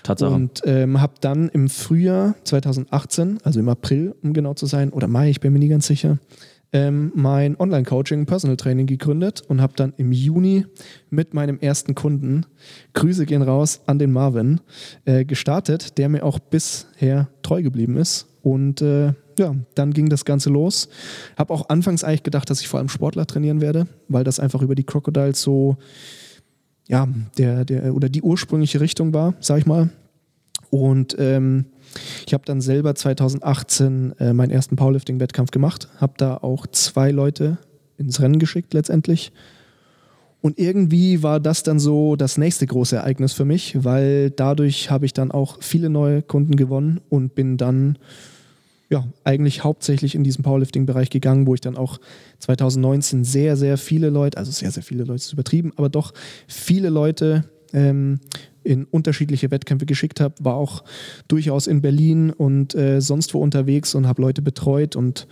[0.04, 0.34] Tatsache.
[0.34, 5.08] Und ähm, habe dann im Frühjahr 2018, also im April, um genau zu sein, oder
[5.08, 6.18] Mai, ich bin mir nie ganz sicher,
[6.74, 10.66] ähm, mein Online-Coaching, Personal Training gegründet und habe dann im Juni
[11.10, 12.46] mit meinem ersten Kunden,
[12.94, 14.62] Grüße gehen raus an den Marvin,
[15.06, 18.28] äh, gestartet, der mir auch bisher treu geblieben ist.
[18.42, 20.88] Und äh, ja, dann ging das Ganze los.
[21.38, 24.62] Habe auch anfangs eigentlich gedacht, dass ich vor allem Sportler trainieren werde, weil das einfach
[24.62, 25.78] über die Crocodiles so,
[26.92, 29.90] ja, der, der, oder die ursprüngliche Richtung war, sag ich mal.
[30.70, 31.66] Und ähm,
[32.28, 37.58] ich habe dann selber 2018 äh, meinen ersten Powerlifting-Wettkampf gemacht, habe da auch zwei Leute
[37.98, 39.32] ins Rennen geschickt letztendlich.
[40.42, 45.06] Und irgendwie war das dann so das nächste große Ereignis für mich, weil dadurch habe
[45.06, 47.98] ich dann auch viele neue Kunden gewonnen und bin dann
[48.92, 51.98] ja, eigentlich hauptsächlich in diesen Powerlifting-Bereich gegangen, wo ich dann auch
[52.40, 56.14] 2019 sehr, sehr viele Leute, also sehr, sehr viele Leute ist übertrieben, aber doch
[56.46, 58.20] viele Leute ähm,
[58.64, 60.84] in unterschiedliche Wettkämpfe geschickt habe, war auch
[61.30, 65.26] durchaus in Berlin und äh, sonst wo unterwegs und habe Leute betreut und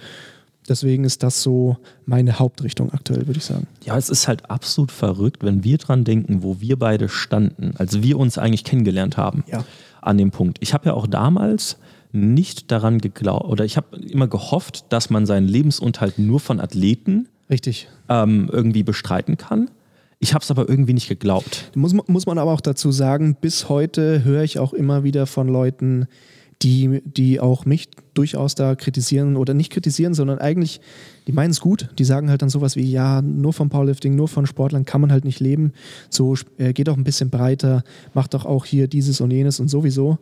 [0.67, 3.65] Deswegen ist das so meine Hauptrichtung aktuell, würde ich sagen.
[3.85, 8.03] Ja, es ist halt absolut verrückt, wenn wir dran denken, wo wir beide standen, als
[8.03, 9.43] wir uns eigentlich kennengelernt haben.
[9.47, 9.65] Ja.
[9.99, 10.59] An dem Punkt.
[10.61, 11.77] Ich habe ja auch damals
[12.11, 17.27] nicht daran geglaubt, oder ich habe immer gehofft, dass man seinen Lebensunterhalt nur von Athleten
[17.49, 17.87] Richtig.
[18.07, 19.69] ähm, irgendwie bestreiten kann.
[20.19, 21.71] Ich habe es aber irgendwie nicht geglaubt.
[21.75, 25.47] Muss, muss man aber auch dazu sagen, bis heute höre ich auch immer wieder von
[25.47, 26.07] Leuten,
[26.61, 30.81] die, die auch mich durchaus da kritisieren oder nicht kritisieren, sondern eigentlich,
[31.25, 31.89] die meinen es gut.
[31.97, 35.11] Die sagen halt dann sowas wie, ja, nur vom Powerlifting, nur von Sportlern kann man
[35.11, 35.71] halt nicht leben.
[36.09, 39.69] So äh, geht auch ein bisschen breiter, macht doch auch hier dieses und jenes und
[39.69, 40.17] sowieso.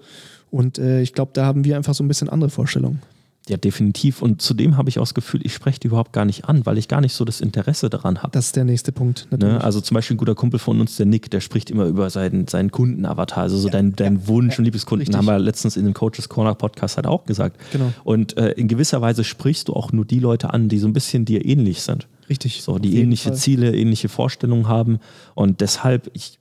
[0.51, 3.01] Und äh, ich glaube, da haben wir einfach so ein bisschen andere Vorstellungen.
[3.47, 4.21] Ja, definitiv.
[4.21, 6.77] Und zudem habe ich auch das Gefühl, ich spreche die überhaupt gar nicht an, weil
[6.77, 8.31] ich gar nicht so das Interesse daran habe.
[8.31, 9.27] Das ist der nächste Punkt.
[9.31, 9.63] Ne?
[9.63, 12.47] Also zum Beispiel ein guter Kumpel von uns, der Nick, der spricht immer über seinen,
[12.47, 15.17] seinen Kundenavatar, also so ja, dein, dein ja, Wunsch ja, und Liebeskunden, richtig.
[15.17, 17.57] haben wir letztens in dem Coaches Corner Podcast halt auch gesagt.
[17.71, 17.93] Genau.
[18.03, 20.93] Und äh, in gewisser Weise sprichst du auch nur die Leute an, die so ein
[20.93, 22.07] bisschen dir ähnlich sind.
[22.29, 22.61] Richtig.
[22.63, 23.37] So, die ähnliche Fall.
[23.37, 24.99] Ziele, ähnliche Vorstellungen haben.
[25.33, 26.39] Und deshalb, ich,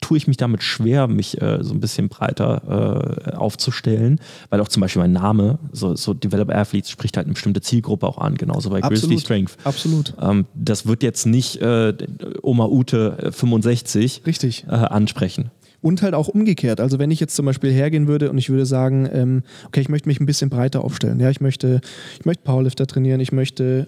[0.00, 4.68] tue ich mich damit schwer, mich äh, so ein bisschen breiter äh, aufzustellen, weil auch
[4.68, 8.36] zum Beispiel mein Name, so, so Develop Athletes, spricht halt eine bestimmte Zielgruppe auch an,
[8.36, 9.00] genauso bei Absolut.
[9.00, 9.56] Grizzly Strength.
[9.64, 10.14] Absolut.
[10.20, 11.94] Ähm, das wird jetzt nicht äh,
[12.42, 14.64] Oma Ute 65 äh, Richtig.
[14.68, 15.50] Äh, ansprechen.
[15.80, 16.80] Und halt auch umgekehrt.
[16.80, 19.88] Also wenn ich jetzt zum Beispiel hergehen würde und ich würde sagen, ähm, okay, ich
[19.88, 21.20] möchte mich ein bisschen breiter aufstellen.
[21.20, 21.80] Ja, ich möchte,
[22.18, 23.86] ich möchte Powerlifter trainieren, ich möchte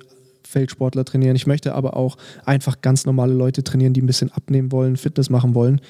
[0.50, 1.36] Feldsportler trainieren.
[1.36, 5.30] Ich möchte aber auch einfach ganz normale Leute trainieren, die ein bisschen abnehmen wollen, Fitness
[5.30, 5.80] machen wollen.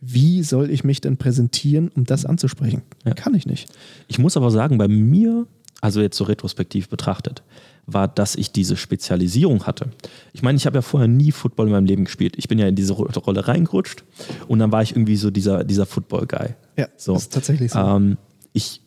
[0.00, 2.82] Wie soll ich mich denn präsentieren, um das anzusprechen?
[3.04, 3.14] Ja.
[3.14, 3.68] Kann ich nicht.
[4.06, 5.46] Ich muss aber sagen, bei mir,
[5.80, 7.42] also jetzt so retrospektiv betrachtet,
[7.86, 9.90] war, dass ich diese Spezialisierung hatte.
[10.32, 12.34] Ich meine, ich habe ja vorher nie Football in meinem Leben gespielt.
[12.36, 14.04] Ich bin ja in diese Rolle reingerutscht
[14.48, 16.54] und dann war ich irgendwie so dieser, dieser Football-Guy.
[16.76, 17.14] Ja, so.
[17.14, 17.78] das ist tatsächlich so.
[17.78, 18.16] Ähm,
[18.52, 18.80] ich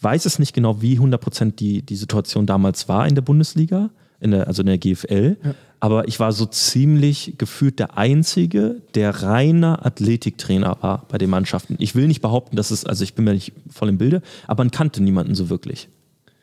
[0.00, 3.90] weiß es nicht genau, wie 100% die, die Situation damals war in der Bundesliga
[4.24, 5.36] in der, also in der GFL.
[5.44, 5.54] Ja.
[5.80, 11.76] Aber ich war so ziemlich gefühlt der Einzige, der reiner Athletiktrainer war bei den Mannschaften.
[11.78, 14.64] Ich will nicht behaupten, dass es, also ich bin mir nicht voll im Bilde, aber
[14.64, 15.88] man kannte niemanden so wirklich.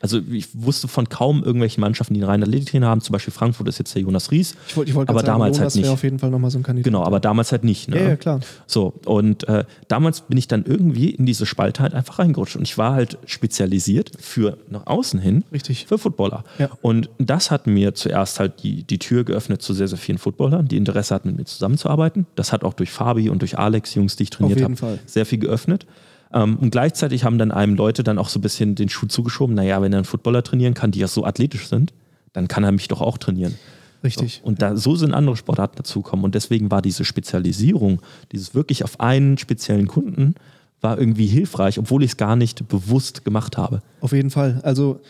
[0.02, 3.00] Also ich wusste von kaum irgendwelchen Mannschaften, die einen reinen Athletiktrainer haben.
[3.00, 4.56] Zum Beispiel Frankfurt ist jetzt der Jonas Ries.
[4.66, 5.92] Ich wollte wollt aber sagen, damals Jonas halt nicht.
[5.92, 6.84] auf jeden Fall nochmal so ein Kandidat.
[6.84, 7.88] Genau, aber damals halt nicht.
[7.88, 8.00] Ne?
[8.00, 8.40] Ja, ja, klar.
[8.66, 12.56] So, und äh, damals bin ich dann irgendwie in diese Spalte halt einfach reingerutscht.
[12.56, 15.44] Und ich war halt spezialisiert für nach außen hin.
[15.52, 15.86] Richtig.
[15.86, 16.42] Für Footballer.
[16.58, 16.70] Ja.
[16.82, 20.66] Und das hat mir zuerst halt die, die Tür geöffnet zu sehr, sehr vielen Footballern,
[20.66, 22.26] die Interesse hatten, mit mir zusammenzuarbeiten.
[22.34, 25.38] Das hat auch durch Fabi und durch Alex, Jungs, die ich trainiert habe, sehr viel
[25.38, 25.86] geöffnet.
[26.32, 29.54] Ähm, und gleichzeitig haben dann einem Leute dann auch so ein bisschen den Schuh zugeschoben,
[29.54, 31.92] naja, wenn er einen Footballer trainieren kann, die ja so athletisch sind,
[32.32, 33.54] dann kann er mich doch auch trainieren.
[34.02, 34.40] Richtig.
[34.42, 34.48] So.
[34.48, 36.24] Und da, so sind andere Sportarten dazugekommen.
[36.24, 38.00] Und deswegen war diese Spezialisierung,
[38.32, 40.34] dieses wirklich auf einen speziellen Kunden,
[40.80, 43.82] war irgendwie hilfreich, obwohl ich es gar nicht bewusst gemacht habe.
[44.00, 44.60] Auf jeden Fall.
[44.64, 45.00] Also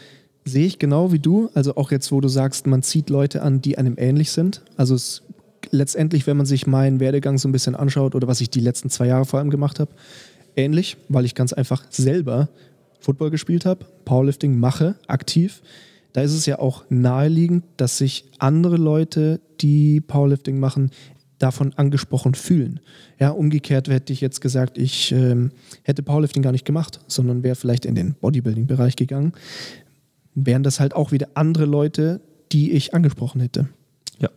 [0.44, 1.50] sehe ich genau wie du.
[1.54, 4.62] Also auch jetzt, wo du sagst, man zieht Leute an, die einem ähnlich sind.
[4.76, 5.22] Also es,
[5.70, 8.90] letztendlich, wenn man sich meinen Werdegang so ein bisschen anschaut oder was ich die letzten
[8.90, 9.90] zwei Jahre vor allem gemacht habe,
[10.56, 12.48] ähnlich, weil ich ganz einfach selber
[13.00, 15.62] Football gespielt habe, Powerlifting mache, aktiv.
[16.12, 20.90] Da ist es ja auch naheliegend, dass sich andere Leute, die Powerlifting machen,
[21.38, 22.80] davon angesprochen fühlen.
[23.18, 25.50] Ja, umgekehrt hätte ich jetzt gesagt, ich ähm,
[25.82, 29.32] hätte Powerlifting gar nicht gemacht, sondern wäre vielleicht in den Bodybuilding-Bereich gegangen,
[30.34, 32.20] wären das halt auch wieder andere Leute,
[32.52, 33.68] die ich angesprochen hätte.
[34.20, 34.28] Ja.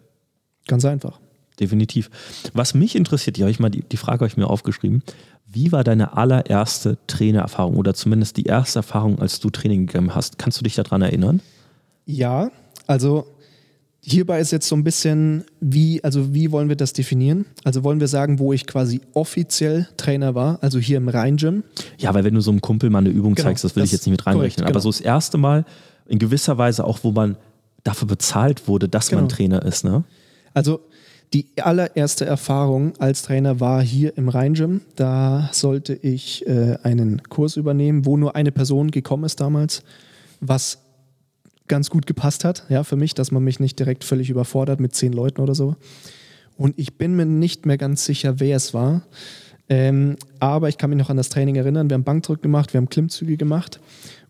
[0.67, 1.19] Ganz einfach.
[1.59, 2.09] Definitiv.
[2.53, 5.03] Was mich interessiert, die, habe ich mal die, die Frage habe ich mir aufgeschrieben.
[5.47, 10.37] Wie war deine allererste Trainererfahrung oder zumindest die erste Erfahrung, als du Training gegeben hast?
[10.37, 11.41] Kannst du dich daran erinnern?
[12.05, 12.51] Ja,
[12.87, 13.25] also
[14.01, 17.45] hierbei ist jetzt so ein bisschen, wie, also wie wollen wir das definieren?
[17.63, 21.63] Also wollen wir sagen, wo ich quasi offiziell Trainer war, also hier im Rhein-Gym?
[21.97, 23.89] Ja, weil wenn du so einem Kumpel mal eine Übung genau, zeigst, das will das
[23.89, 24.65] ich jetzt nicht mit reinrechnen.
[24.65, 24.91] Korrekt, aber genau.
[24.91, 25.65] so das erste Mal
[26.07, 27.37] in gewisser Weise auch, wo man
[27.83, 29.21] dafür bezahlt wurde, dass genau.
[29.21, 30.03] man Trainer ist, ne?
[30.53, 30.81] Also
[31.33, 34.81] die allererste Erfahrung als Trainer war hier im Rhein-Gym.
[34.95, 39.83] Da sollte ich äh, einen Kurs übernehmen, wo nur eine Person gekommen ist damals,
[40.39, 40.79] was
[41.67, 44.93] ganz gut gepasst hat, ja, für mich, dass man mich nicht direkt völlig überfordert mit
[44.95, 45.75] zehn Leuten oder so.
[46.57, 49.01] Und ich bin mir nicht mehr ganz sicher, wer es war.
[49.67, 51.89] Ähm, aber ich kann mich noch an das Training erinnern.
[51.89, 53.79] Wir haben Bankdrück gemacht, wir haben Klimmzüge gemacht.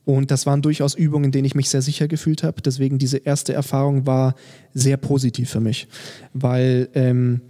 [0.06, 2.62] Und das waren durchaus Übungen, in denen ich mich sehr sicher gefühlt habe.
[2.62, 4.36] Deswegen diese erste Erfahrung war
[4.74, 5.88] sehr positiv für mich,
[6.34, 7.41] weil ähm,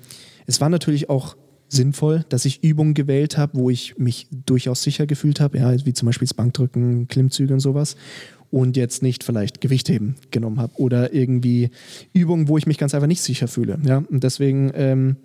[0.48, 1.36] es war natürlich auch
[1.68, 5.94] sinnvoll, dass ich Übungen gewählt habe, wo ich mich durchaus sicher gefühlt habe, ja, wie
[5.94, 7.96] zum Beispiel das Bankdrücken, Klimmzüge und sowas.
[8.52, 11.72] Und jetzt nicht vielleicht Gewichtheben genommen habe oder irgendwie
[12.13, 13.80] Übungen, wo ich mich ganz einfach nicht sicher fühle.
[13.84, 14.04] Ja?
[14.10, 15.18] Und deswegen ähm,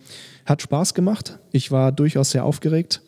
[0.47, 1.38] hat Spaß gemacht.
[1.53, 3.03] Ich war durchaus sehr aufgeregt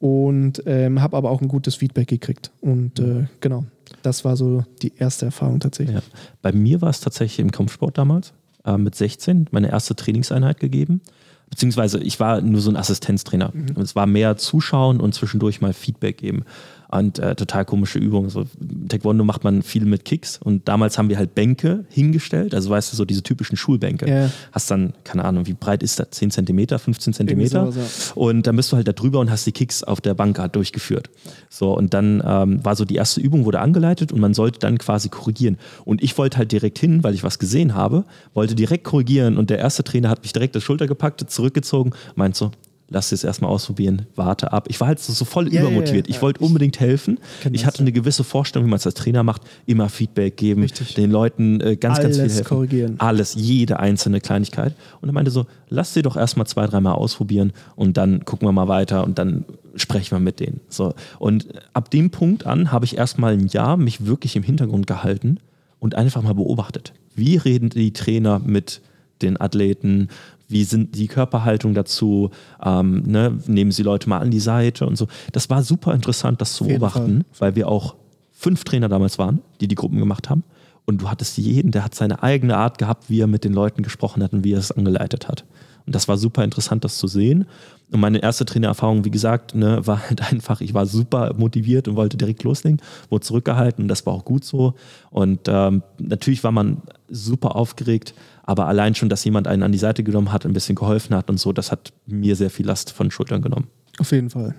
[0.00, 2.50] und ähm, habe aber auch ein gutes Feedback gekriegt.
[2.60, 3.64] Und äh, genau,
[4.02, 5.96] das war so die erste Erfahrung tatsächlich.
[5.96, 6.02] Ja.
[6.42, 8.32] Bei mir war es tatsächlich im Kampfsport damals
[8.64, 11.02] äh, mit 16 meine erste Trainingseinheit gegeben
[11.50, 13.50] beziehungsweise ich war nur so ein Assistenztrainer.
[13.52, 13.82] Mhm.
[13.82, 16.44] Es war mehr Zuschauen und zwischendurch mal Feedback geben
[16.90, 18.30] und äh, total komische Übungen.
[18.30, 18.44] So,
[18.88, 22.92] Taekwondo macht man viel mit Kicks und damals haben wir halt Bänke hingestellt, also weißt
[22.92, 24.08] du, so diese typischen Schulbänke.
[24.08, 24.30] Ja.
[24.52, 26.10] Hast dann, keine Ahnung, wie breit ist das?
[26.10, 27.72] 10 Zentimeter, 15 Zentimeter?
[27.72, 28.22] Sowas, ja.
[28.22, 30.56] Und dann bist du halt da drüber und hast die Kicks auf der Bank halt
[30.56, 31.10] durchgeführt.
[31.48, 34.78] So, und dann ähm, war so die erste Übung, wurde angeleitet und man sollte dann
[34.78, 35.58] quasi korrigieren.
[35.84, 39.50] Und ich wollte halt direkt hin, weil ich was gesehen habe, wollte direkt korrigieren und
[39.50, 42.50] der erste Trainer hat mich direkt das Schulter gepackt, zurückgezogen, meint so,
[42.90, 44.66] lass es erstmal ausprobieren, warte ab.
[44.68, 46.08] Ich war halt so, so voll ja, übermotiviert.
[46.08, 47.18] Ja, ja, ich wollte unbedingt helfen.
[47.52, 50.94] Ich hatte eine gewisse Vorstellung, wie man es als Trainer macht, immer Feedback geben, Richtig.
[50.94, 52.48] den Leuten äh, ganz, Alles ganz viel helfen.
[52.48, 52.94] korrigieren.
[52.98, 54.74] Alles, jede einzelne Kleinigkeit.
[55.00, 58.52] Und er meinte so, lass sie doch erstmal zwei, dreimal ausprobieren und dann gucken wir
[58.52, 59.44] mal weiter und dann
[59.76, 60.60] sprechen wir mit denen.
[60.68, 60.94] So.
[61.20, 65.38] Und ab dem Punkt an habe ich erstmal ein Jahr mich wirklich im Hintergrund gehalten
[65.78, 66.92] und einfach mal beobachtet.
[67.14, 68.80] Wie reden die Trainer mit
[69.22, 70.08] den Athleten?
[70.50, 72.30] Wie sind die Körperhaltung dazu,
[72.62, 73.38] ähm, ne?
[73.46, 75.06] nehmen sie Leute mal an die Seite und so.
[75.32, 77.94] Das war super interessant, das zu beobachten, weil wir auch
[78.32, 80.44] fünf Trainer damals waren, die die Gruppen gemacht haben.
[80.86, 83.82] Und du hattest jeden, der hat seine eigene Art gehabt, wie er mit den Leuten
[83.82, 85.44] gesprochen hat und wie er es angeleitet hat.
[85.86, 87.46] Und das war super interessant, das zu sehen.
[87.90, 91.96] Und meine erste Trainererfahrung, wie gesagt, ne, war halt einfach, ich war super motiviert und
[91.96, 94.74] wollte direkt loslegen, wurde zurückgehalten und das war auch gut so.
[95.10, 99.78] Und ähm, natürlich war man super aufgeregt, aber allein schon, dass jemand einen an die
[99.78, 102.90] Seite genommen hat, ein bisschen geholfen hat und so, das hat mir sehr viel Last
[102.90, 103.68] von den Schultern genommen.
[103.98, 104.54] Auf jeden Fall.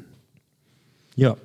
[1.16, 1.36] Ja.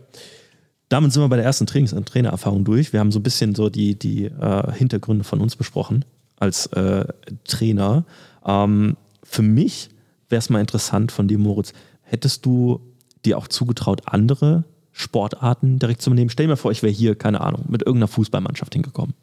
[0.88, 2.92] Damit sind wir bei der ersten Trainings- und Trainererfahrung durch.
[2.92, 6.04] Wir haben so ein bisschen so die, die äh, Hintergründe von uns besprochen
[6.36, 7.06] als äh,
[7.44, 8.04] Trainer.
[8.44, 9.88] Ähm, für mich
[10.28, 11.72] wäre es mal interessant von dir, Moritz,
[12.02, 12.80] hättest du
[13.24, 16.30] dir auch zugetraut, andere Sportarten direkt zu nehmen?
[16.30, 19.14] Stell dir mal vor, ich wäre hier, keine Ahnung, mit irgendeiner Fußballmannschaft hingekommen.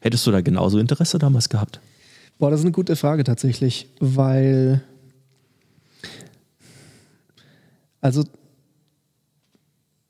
[0.00, 1.80] Hättest du da genauso Interesse damals gehabt?
[2.38, 4.82] Boah, das ist eine gute Frage tatsächlich, weil.
[8.00, 8.24] Also,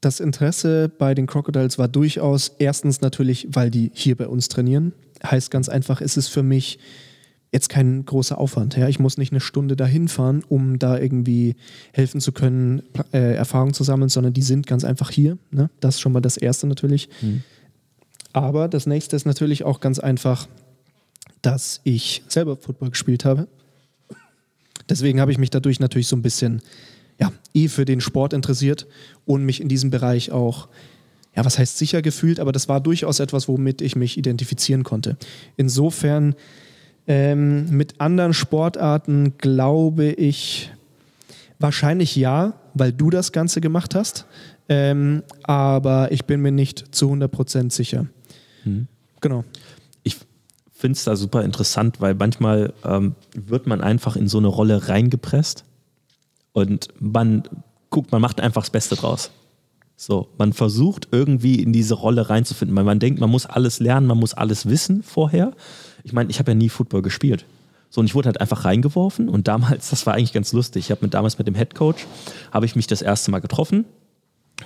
[0.01, 4.93] das Interesse bei den Crocodiles war durchaus erstens natürlich, weil die hier bei uns trainieren.
[5.25, 6.79] Heißt ganz einfach, ist es für mich
[7.53, 8.77] jetzt kein großer Aufwand.
[8.77, 8.89] Ja?
[8.89, 11.57] Ich muss nicht eine Stunde dahin fahren, um da irgendwie
[11.93, 15.39] helfen zu können, äh, Erfahrung zu sammeln, sondern die sind ganz einfach hier.
[15.51, 15.71] Ne?
[15.81, 17.09] Das ist schon mal das Erste natürlich.
[17.23, 17.43] Mhm.
[18.33, 20.49] Aber das Nächste ist natürlich auch ganz einfach,
[21.47, 23.47] dass ich selber Football gespielt habe.
[24.89, 26.61] Deswegen habe ich mich dadurch natürlich so ein bisschen
[27.21, 28.89] ja, eh für den Sport interessiert
[29.27, 30.67] und mich in diesem Bereich auch,
[31.37, 35.17] ja, was heißt sicher gefühlt, aber das war durchaus etwas, womit ich mich identifizieren konnte.
[35.57, 36.35] Insofern
[37.07, 40.73] ähm, mit anderen Sportarten glaube ich
[41.61, 44.27] wahrscheinlich ja, weil du das Ganze gemacht hast,
[44.69, 48.07] ähm, aber ich bin mir nicht zu 100% sicher.
[48.65, 48.89] Hm.
[49.21, 49.45] Genau
[50.77, 54.89] finde es da super interessant, weil manchmal ähm, wird man einfach in so eine Rolle
[54.89, 55.65] reingepresst
[56.53, 57.45] und man
[57.89, 59.31] guckt, man macht einfach das Beste draus.
[59.97, 64.07] So, man versucht irgendwie in diese Rolle reinzufinden, weil man denkt, man muss alles lernen,
[64.07, 65.53] man muss alles wissen vorher.
[66.05, 67.47] Ich meine, ich habe ja nie Football gespielt.
[67.89, 70.87] So, und ich wurde halt einfach reingeworfen und damals, das war eigentlich ganz lustig.
[70.87, 72.07] Ich habe mit damals mit dem Head Coach,
[72.53, 73.87] habe ich mich das erste Mal getroffen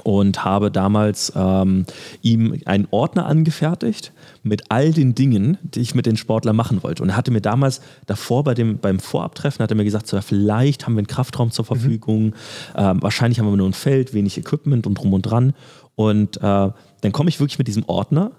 [0.04, 1.84] und habe damals ähm,
[2.22, 7.02] ihm einen Ordner angefertigt mit all den Dingen, die ich mit den Sportlern machen wollte.
[7.02, 10.16] Und er hatte mir damals davor bei dem, beim Vorabtreffen hat er mir gesagt, so,
[10.16, 11.66] ja, vielleicht haben wir einen Kraftraum zur mhm.
[11.66, 12.34] Verfügung, mhm.
[12.76, 15.54] ähm, wahrscheinlich haben wir nur ein Feld, wenig Equipment und drum und dran.
[15.96, 18.32] Und äh, dann komme ich wirklich mit diesem Ordner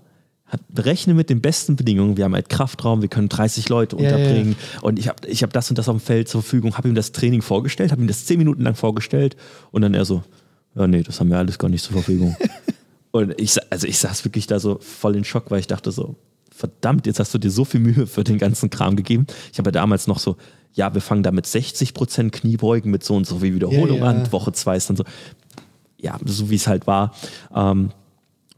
[0.77, 2.17] rechne mit den besten Bedingungen.
[2.17, 4.81] Wir haben halt Kraftraum, wir können 30 Leute unterbringen ja, ja.
[4.81, 6.95] und ich habe ich hab das und das auf dem Feld zur Verfügung, habe ihm
[6.95, 9.37] das Training vorgestellt, habe ihm das zehn Minuten lang vorgestellt
[9.71, 10.23] und dann er so,
[10.75, 12.35] ja, nee, das haben wir alles gar nicht zur Verfügung.
[13.11, 16.15] und ich, also ich saß wirklich da so voll in Schock, weil ich dachte so,
[16.51, 19.25] verdammt, jetzt hast du dir so viel Mühe für den ganzen Kram gegeben.
[19.51, 20.37] Ich habe ja damals noch so,
[20.73, 24.11] ja, wir fangen da mit 60 Prozent Kniebeugen mit so und so viel Wiederholung ja,
[24.11, 24.21] ja.
[24.21, 24.31] an.
[24.31, 25.03] Woche zwei ist dann so,
[25.97, 27.13] ja, so wie es halt war.
[27.53, 27.91] Ähm,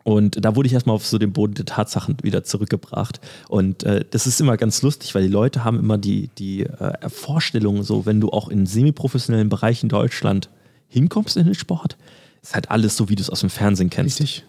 [0.03, 3.22] und da wurde ich erstmal auf so den Boden der Tatsachen wieder zurückgebracht.
[3.47, 7.09] Und äh, das ist immer ganz lustig, weil die Leute haben immer die, die äh,
[7.09, 10.49] Vorstellung, so wenn du auch in semiprofessionellen Bereichen Deutschland
[10.94, 11.98] hinkommst in den Sport,
[12.41, 14.22] ist halt alles so, wie du es aus dem Fernsehen kennst.
[14.22, 14.46] Richtig.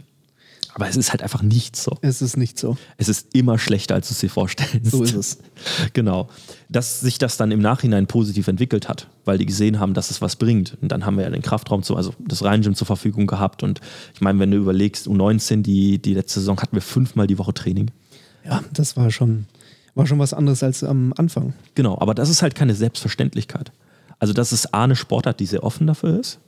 [0.75, 1.97] Aber es ist halt einfach nicht so.
[2.03, 2.77] Es ist nicht so.
[2.97, 4.91] Es ist immer schlechter, als du es dir vorstellst.
[4.91, 5.39] So ist es.
[5.93, 6.29] Genau.
[6.69, 10.21] Dass sich das dann im Nachhinein positiv entwickelt hat, weil die gesehen haben, dass es
[10.21, 10.77] was bringt.
[10.83, 13.63] Und dann haben wir ja den Kraftraum, zu, also das Rheingym zur Verfügung gehabt.
[13.63, 13.81] Und
[14.15, 17.55] ich meine, wenn du überlegst, U19, die, die letzte Saison hatten wir fünfmal die Woche
[17.55, 17.93] Training.
[18.45, 19.47] Ja, das war schon,
[19.95, 21.55] war schon was anderes als am Anfang.
[21.77, 23.71] Genau, aber das ist halt keine Selbstverständlichkeit.
[24.19, 26.41] Also das ist A, eine Sportart, die sehr offen dafür ist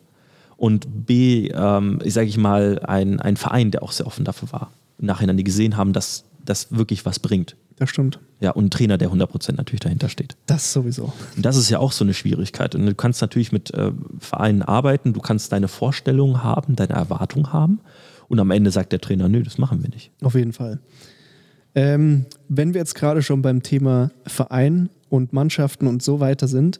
[0.56, 4.52] und B, ähm, ich sage ich mal, ein, ein Verein, der auch sehr offen dafür
[4.52, 4.72] war.
[4.98, 7.56] Im Nachhinein, die gesehen haben, dass das wirklich was bringt.
[7.76, 8.20] Das stimmt.
[8.40, 10.36] Ja, und ein Trainer, der 100% natürlich dahinter steht.
[10.46, 11.12] Das sowieso.
[11.36, 12.74] Und das ist ja auch so eine Schwierigkeit.
[12.74, 17.52] Und du kannst natürlich mit äh, Vereinen arbeiten, du kannst deine Vorstellungen haben, deine Erwartungen
[17.52, 17.80] haben.
[18.28, 20.10] Und am Ende sagt der Trainer, nö, das machen wir nicht.
[20.22, 20.80] Auf jeden Fall.
[21.74, 26.78] Ähm, wenn wir jetzt gerade schon beim Thema Verein und Mannschaften und so weiter sind,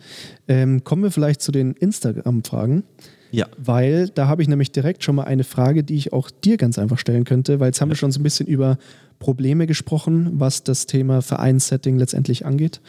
[0.49, 2.85] ähm, kommen wir vielleicht zu den Instagram-Fragen.
[3.31, 3.47] Ja.
[3.59, 6.79] Weil da habe ich nämlich direkt schon mal eine Frage, die ich auch dir ganz
[6.79, 8.79] einfach stellen könnte, weil jetzt haben wir schon so ein bisschen über
[9.19, 12.81] Probleme gesprochen, was das Thema Vereinssetting letztendlich angeht.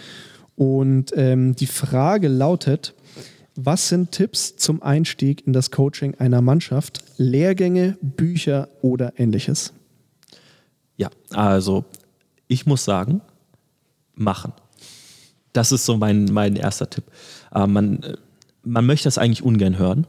[0.55, 2.93] Und ähm, die Frage lautet,
[3.55, 7.03] was sind Tipps zum Einstieg in das Coaching einer Mannschaft?
[7.17, 9.73] Lehrgänge, Bücher oder ähnliches?
[10.95, 11.85] Ja, also
[12.47, 13.21] ich muss sagen,
[14.13, 14.53] machen.
[15.53, 17.05] Das ist so mein, mein erster Tipp.
[17.53, 18.17] Äh, man,
[18.63, 20.07] man möchte das eigentlich ungern hören,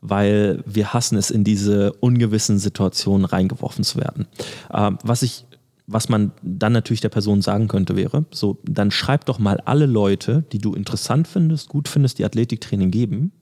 [0.00, 4.26] weil wir hassen es, in diese ungewissen Situationen reingeworfen zu werden.
[4.72, 5.46] Ähm, was ich
[5.86, 9.86] was man dann natürlich der Person sagen könnte, wäre, so, dann schreib doch mal alle
[9.86, 13.32] Leute, die du interessant findest, gut findest, die Athletiktraining geben,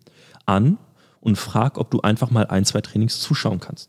[0.45, 0.77] an
[1.21, 3.89] und frag, ob du einfach mal ein, zwei Trainings zuschauen kannst.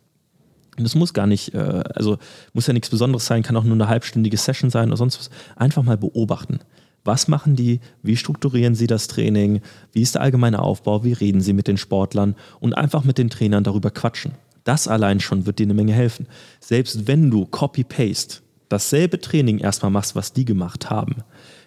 [0.77, 2.17] Und das muss gar nicht, äh, also
[2.53, 5.29] muss ja nichts Besonderes sein, kann auch nur eine halbstündige Session sein oder sonst was.
[5.55, 6.59] Einfach mal beobachten.
[7.05, 7.79] Was machen die?
[8.01, 9.61] Wie strukturieren sie das Training?
[9.93, 11.03] Wie ist der allgemeine Aufbau?
[11.03, 12.35] Wie reden sie mit den Sportlern?
[12.59, 14.33] Und einfach mit den Trainern darüber quatschen.
[14.63, 16.27] Das allein schon wird dir eine Menge helfen.
[16.59, 18.39] Selbst wenn du Copy-Paste
[18.69, 21.17] dasselbe Training erstmal machst, was die gemacht haben,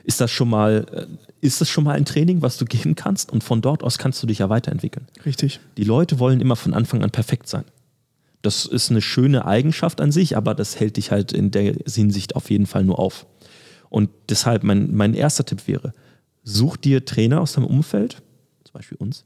[0.03, 1.07] ist das schon mal, äh,
[1.41, 3.31] ist das schon mal ein Training, was du geben kannst?
[3.31, 5.07] Und von dort aus kannst du dich ja weiterentwickeln.
[5.25, 5.61] Richtig.
[5.77, 7.65] Die Leute wollen immer von Anfang an perfekt sein.
[8.43, 12.35] Das ist eine schöne Eigenschaft an sich, aber das hält dich halt in der Hinsicht
[12.35, 13.27] auf jeden Fall nur auf.
[13.91, 15.93] Und deshalb mein, mein erster Tipp wäre,
[16.45, 18.23] such dir Trainer aus deinem Umfeld,
[18.65, 19.25] zum Beispiel uns,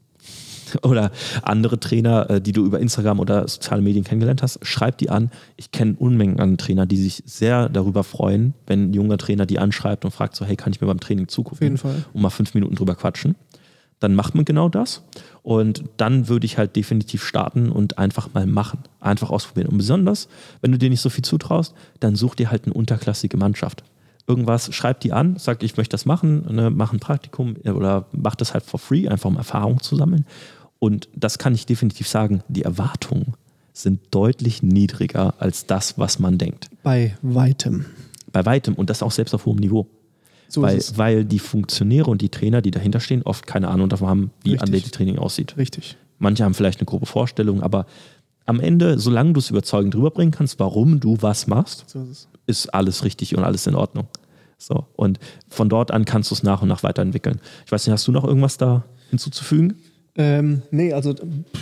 [0.83, 1.11] oder
[1.41, 5.31] andere Trainer, äh, die du über Instagram oder soziale Medien kennengelernt hast, schreib die an.
[5.57, 9.59] Ich kenne Unmengen an Trainer, die sich sehr darüber freuen, wenn ein junger Trainer die
[9.59, 11.57] anschreibt und fragt so, hey, kann ich mir beim Training zugucken?
[11.57, 12.05] Auf jeden Fall.
[12.13, 13.35] Und mal fünf Minuten drüber quatschen.
[13.99, 15.03] Dann macht man genau das.
[15.43, 18.79] Und dann würde ich halt definitiv starten und einfach mal machen.
[18.99, 19.67] Einfach ausprobieren.
[19.69, 20.27] Und besonders,
[20.61, 23.83] wenn du dir nicht so viel zutraust, dann such dir halt eine unterklassige Mannschaft
[24.27, 28.35] irgendwas, schreib die an, sag, ich möchte das machen, ne, mach ein Praktikum oder mach
[28.35, 30.25] das halt for free, einfach um Erfahrung zu sammeln.
[30.79, 33.33] Und das kann ich definitiv sagen, die Erwartungen
[33.73, 36.69] sind deutlich niedriger als das, was man denkt.
[36.83, 37.85] Bei weitem.
[38.31, 39.87] Bei weitem und das auch selbst auf hohem Niveau.
[40.47, 40.97] So weil, ist es.
[40.97, 44.51] weil die Funktionäre und die Trainer, die dahinter stehen, oft keine Ahnung davon haben, wie
[44.51, 44.61] Richtig.
[44.61, 45.57] Athletiktraining aussieht.
[45.57, 45.97] Richtig.
[46.19, 47.87] Manche haben vielleicht eine grobe Vorstellung, aber
[48.45, 52.05] am Ende, solange du es überzeugend rüberbringen kannst, warum du was machst, So
[52.47, 52.65] ist es.
[52.65, 54.07] ist alles richtig und alles in Ordnung.
[54.57, 55.19] So, und
[55.49, 57.41] von dort an kannst du es nach und nach weiterentwickeln.
[57.65, 59.75] Ich weiß nicht, hast du noch irgendwas da hinzuzufügen?
[60.15, 61.15] Ähm, nee, also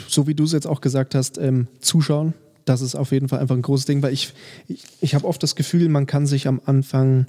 [0.08, 2.34] so wie du es jetzt auch gesagt hast, ähm, zuschauen,
[2.66, 4.34] das ist auf jeden Fall einfach ein großes Ding, weil ich,
[4.68, 7.26] ich, ich habe oft das Gefühl, man kann sich am Anfang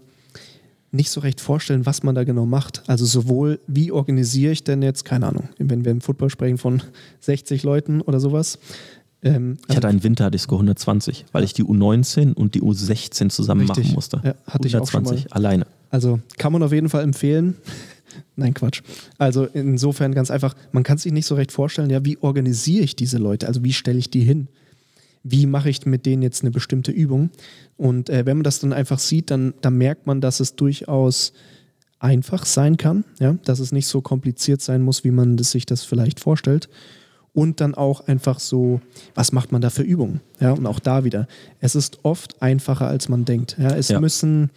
[0.90, 2.82] nicht so recht vorstellen, was man da genau macht.
[2.86, 6.82] Also sowohl, wie organisiere ich denn jetzt, keine Ahnung, wenn wir im Football sprechen von
[7.20, 8.59] 60 Leuten oder sowas.
[9.22, 13.84] Ähm, Ich hatte einen Winterdisco 120, weil ich die U19 und die U16 zusammen Richtig.
[13.84, 14.20] machen musste.
[14.24, 15.66] Ja, hatte ich auch schon 120 alleine.
[15.90, 17.56] Also kann man auf jeden Fall empfehlen.
[18.36, 18.82] Nein, Quatsch.
[19.18, 22.96] Also insofern ganz einfach, man kann sich nicht so recht vorstellen, ja, wie organisiere ich
[22.96, 23.46] diese Leute?
[23.46, 24.48] Also wie stelle ich die hin?
[25.22, 27.30] Wie mache ich mit denen jetzt eine bestimmte Übung?
[27.76, 31.32] Und äh, wenn man das dann einfach sieht, dann, dann merkt man, dass es durchaus
[32.00, 35.66] einfach sein kann, ja, dass es nicht so kompliziert sein muss, wie man das, sich
[35.66, 36.68] das vielleicht vorstellt.
[37.34, 38.80] Und dann auch einfach so,
[39.14, 40.20] was macht man da für Übungen?
[40.38, 41.26] Ja, und auch da wieder,
[41.60, 43.56] es ist oft einfacher, als man denkt.
[43.58, 44.00] Ja, es Ja.
[44.00, 44.50] müssen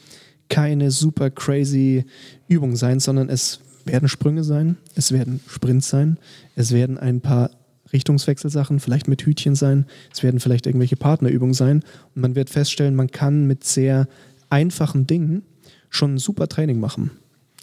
[0.49, 2.05] keine super crazy
[2.49, 6.17] Übungen sein, sondern es werden Sprünge sein, es werden Sprints sein,
[6.55, 7.51] es werden ein paar
[7.93, 11.81] Richtungswechselsachen, vielleicht mit Hütchen sein, es werden vielleicht irgendwelche Partnerübungen sein
[12.13, 14.07] und man wird feststellen, man kann mit sehr
[14.49, 15.43] einfachen Dingen
[15.89, 17.11] schon ein super Training machen.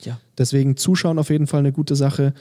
[0.05, 0.19] Ja.
[0.39, 2.33] Deswegen Zuschauen auf jeden Fall eine gute Sache.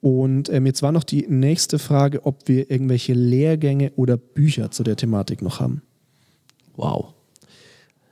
[0.00, 4.84] Und ähm, jetzt war noch die nächste Frage, ob wir irgendwelche Lehrgänge oder Bücher zu
[4.84, 5.82] der Thematik noch haben.
[6.76, 7.14] Wow.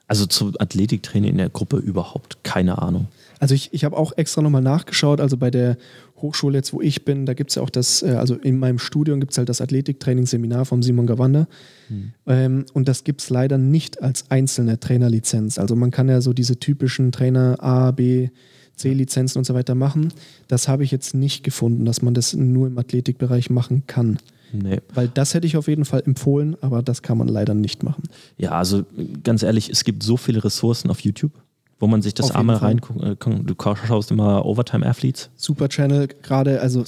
[0.08, 3.08] Also zu Athletiktraining in der Gruppe überhaupt keine Ahnung.
[3.38, 5.76] Also ich, ich habe auch extra nochmal nachgeschaut, also bei der
[6.22, 8.78] Hochschule jetzt, wo ich bin, da gibt es ja auch das, äh, also in meinem
[8.78, 11.46] Studium gibt es halt das Athletiktrainingsseminar vom Simon Gawanda
[11.88, 12.12] mhm.
[12.26, 15.58] ähm, und das gibt es leider nicht als einzelne Trainerlizenz.
[15.58, 18.30] Also man kann ja so diese typischen Trainer A, B,
[18.76, 20.12] C-Lizenzen und so weiter machen.
[20.48, 24.18] Das habe ich jetzt nicht gefunden, dass man das nur im Athletikbereich machen kann.
[24.52, 24.80] Nee.
[24.94, 28.04] Weil das hätte ich auf jeden Fall empfohlen, aber das kann man leider nicht machen.
[28.36, 28.84] Ja, also
[29.24, 31.32] ganz ehrlich, es gibt so viele Ressourcen auf YouTube,
[31.80, 33.44] wo man sich das einmal reingucken äh, kann.
[33.44, 35.30] Du schaust immer Overtime Athletes.
[35.36, 36.84] Super Channel, gerade, also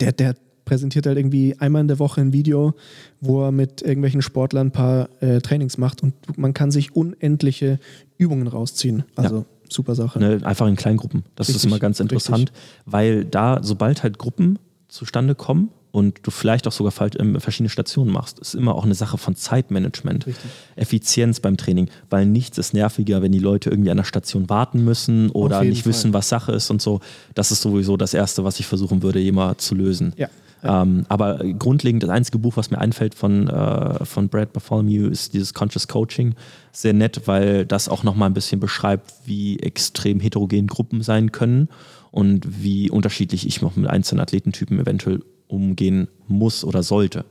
[0.00, 2.74] der, der präsentiert halt irgendwie einmal in der Woche ein Video,
[3.20, 7.78] wo er mit irgendwelchen Sportlern ein paar äh, Trainings macht und man kann sich unendliche
[8.16, 9.04] Übungen rausziehen.
[9.16, 9.44] Also ja.
[9.68, 10.18] Super Sache.
[10.18, 11.24] Ne, einfach in Kleingruppen.
[11.36, 12.56] Das richtig, ist immer ganz interessant, richtig.
[12.86, 14.58] weil da, sobald halt Gruppen
[14.88, 18.94] zustande kommen und du vielleicht auch sogar ähm, verschiedene Stationen machst, ist immer auch eine
[18.94, 20.50] Sache von Zeitmanagement, Richtig.
[20.74, 24.84] Effizienz beim Training, weil nichts ist nerviger, wenn die Leute irgendwie an der Station warten
[24.84, 25.90] müssen oder nicht Fall.
[25.90, 27.00] wissen, was Sache ist und so.
[27.34, 30.14] Das ist sowieso das Erste, was ich versuchen würde, jemand zu lösen.
[30.16, 30.28] Ja.
[30.64, 35.34] Ähm, aber grundlegend, das einzige Buch, was mir einfällt von, äh, von Brad Bartholomew, ist
[35.34, 36.34] dieses Conscious Coaching.
[36.72, 41.68] Sehr nett, weil das auch nochmal ein bisschen beschreibt, wie extrem heterogen Gruppen sein können
[42.10, 47.26] und wie unterschiedlich ich noch mit einzelnen Athletentypen eventuell umgehen muss oder sollte.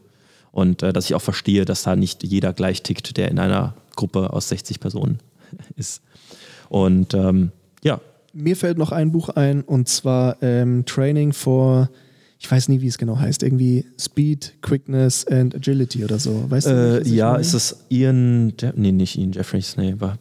[0.51, 3.73] Und äh, dass ich auch verstehe, dass da nicht jeder gleich tickt, der in einer
[3.95, 5.19] Gruppe aus 60 Personen
[5.75, 6.03] ist.
[6.69, 7.51] Und ähm,
[7.84, 7.99] ja.
[8.34, 11.89] Mir fällt noch ein Buch ein und zwar ähm, Training for,
[12.44, 16.44] ich weiß nie, wie es genau heißt, irgendwie Speed, Quickness and Agility oder so.
[16.50, 17.02] Weißt du?
[17.02, 20.18] Äh, ja, ist es Ian, nee, nicht Ian Jeffries, nee, war.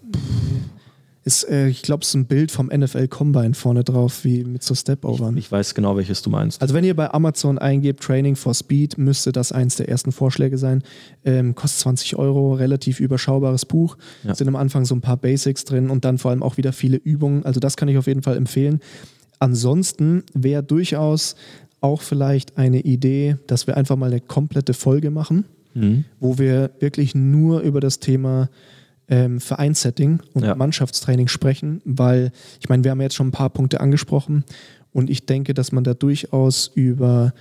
[1.24, 4.62] Ist, äh, ich glaube, es ist ein Bild vom NFL Combine vorne drauf, wie mit
[4.62, 5.36] so Step-Overn.
[5.36, 6.62] Ich, ich, weiß genau, welches du meinst.
[6.62, 10.58] Also, wenn ihr bei Amazon eingebt Training for Speed, müsste das eins der ersten Vorschläge
[10.58, 10.84] sein.
[11.24, 13.96] Ähm, kostet 20 Euro, relativ überschaubares Buch.
[14.22, 14.34] Ja.
[14.36, 16.98] Sind am Anfang so ein paar Basics drin und dann vor allem auch wieder viele
[16.98, 17.44] Übungen.
[17.44, 18.80] Also, das kann ich auf jeden Fall empfehlen.
[19.42, 21.34] Ansonsten wäre durchaus
[21.82, 26.04] auch vielleicht eine Idee, dass wir einfach mal eine komplette Folge machen, mhm.
[26.20, 28.48] wo wir wirklich nur über das Thema
[29.08, 30.54] ähm, Vereinssetting und ja.
[30.54, 34.44] Mannschaftstraining sprechen, weil ich meine, wir haben jetzt schon ein paar Punkte angesprochen
[34.92, 37.34] und ich denke, dass man da durchaus über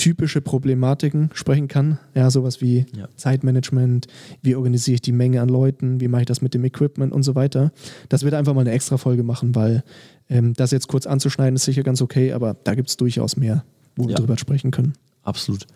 [0.00, 1.98] typische Problematiken sprechen kann.
[2.14, 3.06] Ja, sowas wie ja.
[3.16, 4.06] Zeitmanagement,
[4.40, 7.22] wie organisiere ich die Menge an Leuten, wie mache ich das mit dem Equipment und
[7.22, 7.70] so weiter.
[8.08, 9.84] Das wird einfach mal eine extra Folge machen, weil
[10.30, 13.62] ähm, das jetzt kurz anzuschneiden ist sicher ganz okay, aber da gibt es durchaus mehr,
[13.94, 14.94] wo wir drüber sprechen können.
[15.22, 15.66] Absolut.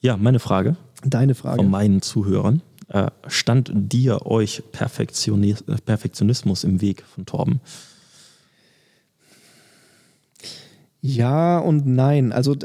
[0.00, 0.76] Ja, meine Frage.
[1.04, 1.58] Deine Frage.
[1.58, 2.62] Von meinen Zuhörern.
[2.88, 7.60] Äh, stand dir euch Perfektionismus im Weg von Torben?
[11.00, 12.32] Ja und nein.
[12.32, 12.56] Also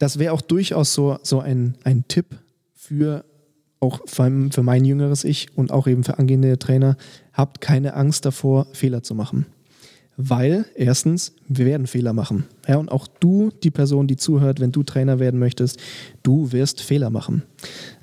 [0.00, 2.34] das wäre auch durchaus so, so ein, ein Tipp
[2.74, 3.24] für
[3.80, 6.96] auch für mein jüngeres Ich und auch eben für angehende Trainer.
[7.32, 9.46] Habt keine Angst davor, Fehler zu machen.
[10.16, 12.44] Weil erstens, wir werden Fehler machen.
[12.68, 15.78] Ja, und auch du, die Person, die zuhört, wenn du Trainer werden möchtest,
[16.22, 17.42] du wirst Fehler machen.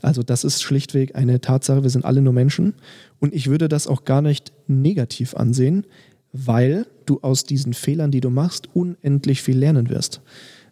[0.01, 2.73] Also das ist schlichtweg eine Tatsache, wir sind alle nur Menschen.
[3.19, 5.85] Und ich würde das auch gar nicht negativ ansehen,
[6.31, 10.21] weil du aus diesen Fehlern, die du machst, unendlich viel lernen wirst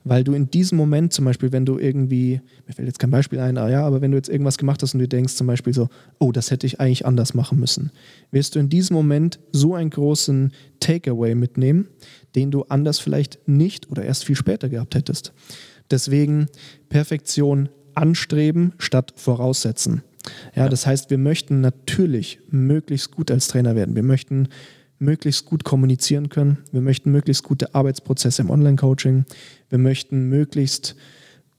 [0.05, 3.39] weil du in diesem Moment zum Beispiel, wenn du irgendwie, mir fällt jetzt kein Beispiel
[3.39, 5.73] ein, ah ja, aber wenn du jetzt irgendwas gemacht hast und du denkst zum Beispiel
[5.73, 5.89] so,
[6.19, 7.91] oh, das hätte ich eigentlich anders machen müssen,
[8.31, 11.87] wirst du in diesem Moment so einen großen Takeaway mitnehmen,
[12.35, 15.33] den du anders vielleicht nicht oder erst viel später gehabt hättest.
[15.89, 16.47] Deswegen
[16.87, 20.03] Perfektion anstreben statt voraussetzen.
[20.55, 23.95] Ja, das heißt, wir möchten natürlich möglichst gut als Trainer werden.
[23.95, 24.49] Wir möchten
[24.99, 26.59] möglichst gut kommunizieren können.
[26.71, 29.25] Wir möchten möglichst gute Arbeitsprozesse im Online-Coaching.
[29.70, 30.95] Wir möchten möglichst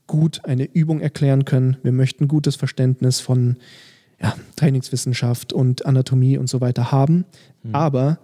[0.06, 1.76] gut eine Übung erklären können.
[1.82, 3.56] Wir möchten gutes Verständnis von
[4.20, 7.24] ja, Trainingswissenschaft und Anatomie und so weiter haben.
[7.62, 7.74] Mhm.
[7.74, 8.18] Aber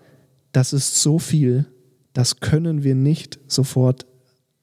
[0.53, 1.66] das ist so viel,
[2.12, 4.07] das können wir nicht sofort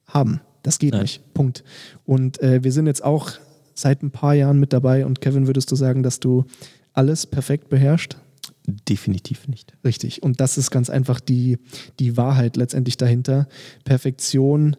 [0.05, 0.41] haben.
[0.63, 1.03] Das geht Nein.
[1.03, 1.33] nicht.
[1.33, 1.63] Punkt.
[2.05, 3.31] Und äh, wir sind jetzt auch
[3.73, 5.05] seit ein paar Jahren mit dabei.
[5.05, 6.45] Und Kevin, würdest du sagen, dass du
[6.93, 8.17] alles perfekt beherrschst?
[8.87, 9.73] Definitiv nicht.
[9.83, 10.23] Richtig.
[10.23, 11.57] Und das ist ganz einfach die,
[11.99, 13.47] die Wahrheit letztendlich dahinter.
[13.83, 14.75] Perfektion,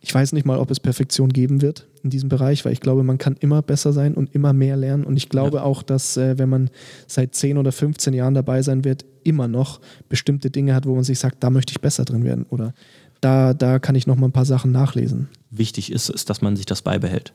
[0.00, 3.02] ich weiß nicht mal, ob es Perfektion geben wird in diesem Bereich, weil ich glaube,
[3.02, 5.04] man kann immer besser sein und immer mehr lernen.
[5.04, 5.62] Und ich glaube ja.
[5.64, 6.70] auch, dass äh, wenn man
[7.06, 11.04] seit 10 oder 15 Jahren dabei sein wird, immer noch bestimmte Dinge hat, wo man
[11.04, 12.72] sich sagt, da möchte ich besser drin werden oder
[13.20, 15.28] da, da kann ich noch mal ein paar Sachen nachlesen.
[15.50, 17.32] Wichtig ist, ist, dass man sich das beibehält.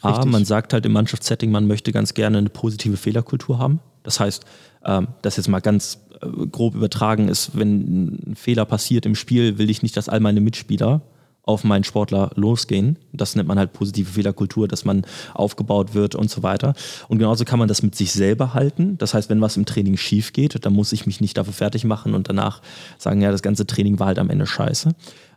[0.00, 3.80] A, man sagt halt im Mannschaftssetting, man möchte ganz gerne eine positive Fehlerkultur haben.
[4.02, 4.44] Das heißt,
[4.84, 9.58] ähm, das jetzt mal ganz äh, grob übertragen ist, wenn ein Fehler passiert im Spiel,
[9.58, 11.02] will ich nicht, dass all meine Mitspieler
[11.42, 12.98] auf meinen Sportler losgehen.
[13.12, 15.04] Das nennt man halt positive Fehlerkultur, dass man
[15.34, 16.74] aufgebaut wird und so weiter.
[17.08, 18.98] Und genauso kann man das mit sich selber halten.
[18.98, 21.84] Das heißt, wenn was im Training schief geht, dann muss ich mich nicht dafür fertig
[21.84, 22.62] machen und danach
[22.98, 24.90] sagen, ja, das ganze Training war halt am Ende scheiße.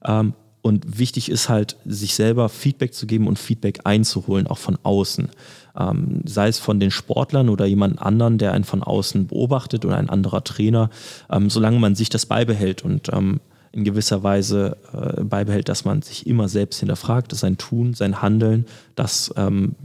[0.06, 0.34] Ähm,
[0.64, 5.30] und wichtig ist halt, sich selber Feedback zu geben und Feedback einzuholen, auch von außen.
[5.78, 9.98] Ähm, sei es von den Sportlern oder jemand anderen, der einen von außen beobachtet oder
[9.98, 10.90] ein anderer Trainer,
[11.30, 13.42] ähm, solange man sich das beibehält und ähm,
[13.74, 18.22] in gewisser Weise äh, beibehält, dass man sich immer selbst hinterfragt, dass sein Tun, sein
[18.22, 19.76] Handeln, das ähm,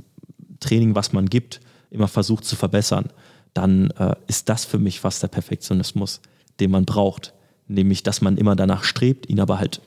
[0.61, 1.61] Training, was man gibt,
[1.91, 3.07] immer versucht zu verbessern,
[3.53, 6.21] dann äh, ist das für mich fast der Perfektionismus,
[6.61, 7.35] den man braucht.
[7.67, 9.81] Nämlich, dass man immer danach strebt, ihn aber halt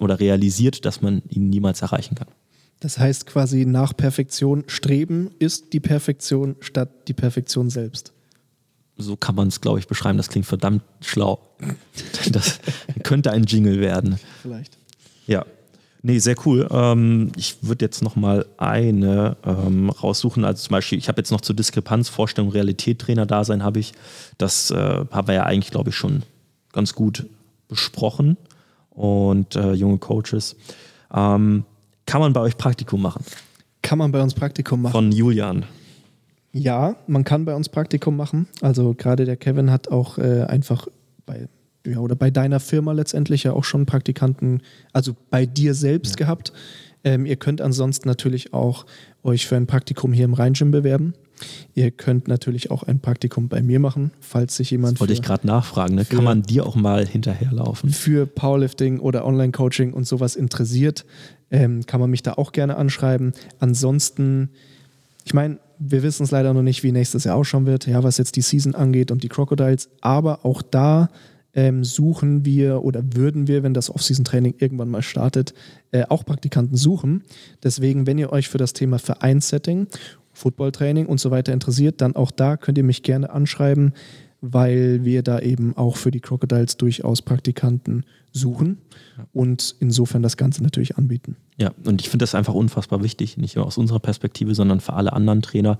[0.00, 2.28] oder realisiert, dass man ihn niemals erreichen kann.
[2.80, 8.12] Das heißt quasi nach Perfektion streben ist die Perfektion statt die Perfektion selbst.
[8.96, 10.16] So kann man es, glaube ich, beschreiben.
[10.16, 11.40] Das klingt verdammt schlau.
[12.32, 12.60] Das
[13.04, 14.18] könnte ein Jingle werden.
[14.42, 14.76] Vielleicht.
[15.26, 15.46] Ja.
[16.02, 16.68] Nee, sehr cool.
[16.70, 20.44] Ähm, ich würde jetzt noch mal eine ähm, raussuchen.
[20.44, 23.92] Also zum Beispiel, ich habe jetzt noch zur Diskrepanz Vorstellung Realität Trainer Dasein habe ich.
[24.36, 24.76] Das äh,
[25.10, 26.22] haben wir ja eigentlich, glaube ich, schon
[26.72, 27.26] ganz gut
[27.68, 28.36] besprochen.
[28.98, 30.56] Und äh, junge Coaches.
[31.14, 31.64] Ähm,
[32.04, 33.24] kann man bei euch Praktikum machen?
[33.80, 34.92] Kann man bei uns Praktikum machen?
[34.92, 35.64] Von Julian.
[36.52, 38.48] Ja, man kann bei uns Praktikum machen.
[38.60, 40.88] Also gerade der Kevin hat auch äh, einfach
[41.26, 41.48] bei
[41.86, 46.26] ja, oder bei deiner Firma letztendlich ja auch schon Praktikanten, also bei dir selbst ja.
[46.26, 46.52] gehabt.
[47.04, 48.84] Ähm, ihr könnt ansonsten natürlich auch
[49.22, 51.14] euch für ein Praktikum hier im Rheingym bewerben.
[51.74, 54.94] Ihr könnt natürlich auch ein Praktikum bei mir machen, falls sich jemand.
[54.94, 55.94] Das wollte ich gerade nachfragen.
[55.94, 56.04] Ne?
[56.04, 57.90] Kann man dir auch mal hinterherlaufen?
[57.90, 61.04] Für Powerlifting oder Online-Coaching und sowas interessiert,
[61.50, 63.32] ähm, kann man mich da auch gerne anschreiben.
[63.58, 64.50] Ansonsten,
[65.24, 68.18] ich meine, wir wissen es leider noch nicht, wie nächstes Jahr ausschauen wird, ja, was
[68.18, 69.88] jetzt die Season angeht und die Crocodiles.
[70.00, 71.08] Aber auch da
[71.54, 75.54] ähm, suchen wir oder würden wir, wenn das Off-Season-Training irgendwann mal startet,
[75.92, 77.24] äh, auch Praktikanten suchen.
[77.62, 79.86] Deswegen, wenn ihr euch für das Thema Vereinssetting,
[80.38, 83.92] Footballtraining und so weiter interessiert, dann auch da könnt ihr mich gerne anschreiben,
[84.40, 88.78] weil wir da eben auch für die Crocodiles durchaus Praktikanten suchen
[89.32, 91.36] und insofern das Ganze natürlich anbieten.
[91.56, 94.92] Ja, und ich finde das einfach unfassbar wichtig, nicht nur aus unserer Perspektive, sondern für
[94.92, 95.78] alle anderen Trainer.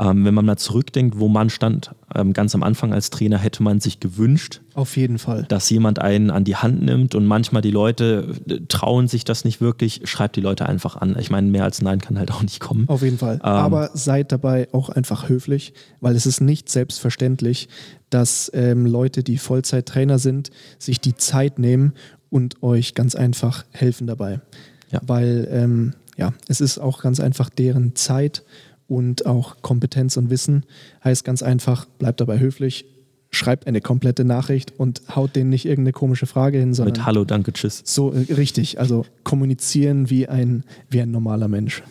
[0.00, 3.62] Ähm, wenn man mal zurückdenkt, wo man stand, ähm, ganz am Anfang als Trainer, hätte
[3.62, 7.62] man sich gewünscht, auf jeden Fall, dass jemand einen an die Hand nimmt und manchmal
[7.62, 11.16] die Leute äh, trauen sich das nicht wirklich, schreibt die Leute einfach an.
[11.18, 12.88] Ich meine, mehr als Nein kann halt auch nicht kommen.
[12.88, 13.34] Auf jeden Fall.
[13.36, 17.68] Ähm, Aber seid dabei auch einfach höflich, weil es ist nicht selbstverständlich,
[18.10, 21.92] dass ähm, Leute, die Vollzeittrainer sind, sich die Zeit nehmen
[22.30, 24.40] und euch ganz einfach helfen dabei.
[24.90, 25.00] Ja.
[25.06, 28.44] Weil ähm, ja, es ist auch ganz einfach deren Zeit
[28.88, 30.64] und auch Kompetenz und Wissen.
[31.04, 32.86] Heißt ganz einfach, bleibt dabei höflich,
[33.30, 36.94] schreibt eine komplette Nachricht und haut denen nicht irgendeine komische Frage hin, sondern.
[36.94, 37.82] Mit Hallo, danke, tschüss.
[37.84, 38.80] So, äh, richtig.
[38.80, 41.82] Also kommunizieren wie ein, wie ein normaler Mensch.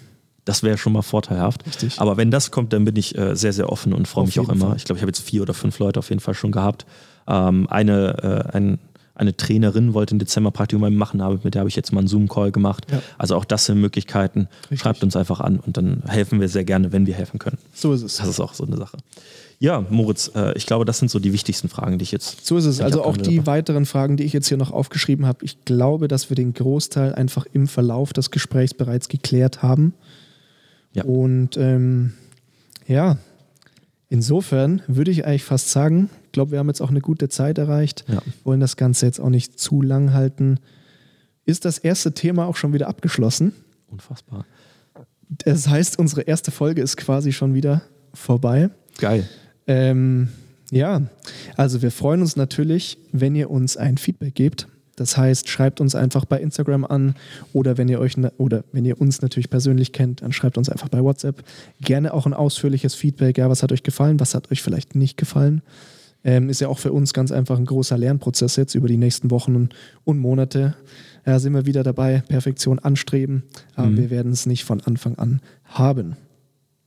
[0.46, 1.68] Das wäre schon mal vorteilhaft.
[1.68, 2.00] Richtig.
[2.00, 4.50] Aber wenn das kommt, dann bin ich äh, sehr, sehr offen und freue mich auch
[4.50, 4.68] immer.
[4.68, 4.78] Fall.
[4.78, 6.86] Ich glaube, ich habe jetzt vier oder fünf Leute auf jeden Fall schon gehabt.
[7.28, 8.80] Ähm, eine, äh, ein,
[9.18, 12.08] eine Trainerin wollte im Dezember Praktikum machen, aber mit der habe ich jetzt mal einen
[12.08, 12.86] Zoom-Call gemacht.
[12.92, 13.02] Ja.
[13.18, 14.48] Also auch das sind Möglichkeiten.
[14.64, 14.80] Richtig.
[14.80, 17.58] Schreibt uns einfach an und dann helfen wir sehr gerne, wenn wir helfen können.
[17.74, 18.18] So ist es.
[18.18, 18.98] Das ist auch so eine Sache.
[19.60, 22.46] Ja, Moritz, äh, ich glaube, das sind so die wichtigsten Fragen, die ich jetzt.
[22.46, 22.80] So ist es.
[22.80, 25.44] Also auch die weiteren Fragen, die ich jetzt hier noch aufgeschrieben habe.
[25.44, 29.94] Ich glaube, dass wir den Großteil einfach im Verlauf des Gesprächs bereits geklärt haben.
[30.94, 31.06] Ja.
[31.06, 32.14] Und ähm,
[32.88, 33.18] ja,
[34.10, 38.06] insofern würde ich eigentlich fast sagen, glaube, wir haben jetzt auch eine gute Zeit erreicht,
[38.08, 38.22] ja.
[38.44, 40.60] wollen das Ganze jetzt auch nicht zu lang halten.
[41.46, 43.54] Ist das erste Thema auch schon wieder abgeschlossen?
[43.88, 44.46] Unfassbar.
[45.30, 47.82] Das heißt, unsere erste Folge ist quasi schon wieder
[48.14, 48.70] vorbei.
[49.00, 49.28] Geil.
[49.66, 50.28] Ähm,
[50.70, 51.02] ja,
[51.56, 54.68] also wir freuen uns natürlich, wenn ihr uns ein Feedback gebt.
[54.96, 57.16] Das heißt, schreibt uns einfach bei Instagram an
[57.52, 60.90] oder wenn ihr euch oder wenn ihr uns natürlich persönlich kennt, dann schreibt uns einfach
[60.90, 61.44] bei WhatsApp.
[61.82, 63.40] Gerne auch ein ausführliches Feedback.
[63.40, 64.20] Ja, was hat euch gefallen?
[64.20, 65.64] Was hat euch vielleicht nicht gefallen?
[66.28, 69.32] Ähm, ist ja auch für uns ganz einfach ein großer Lernprozess jetzt über die nächsten
[69.32, 69.74] Wochen und,
[70.04, 70.76] und Monate.
[71.26, 73.44] Ja, sind wir wieder dabei, Perfektion anstreben,
[73.76, 73.98] aber mhm.
[73.98, 76.18] wir werden es nicht von Anfang an haben.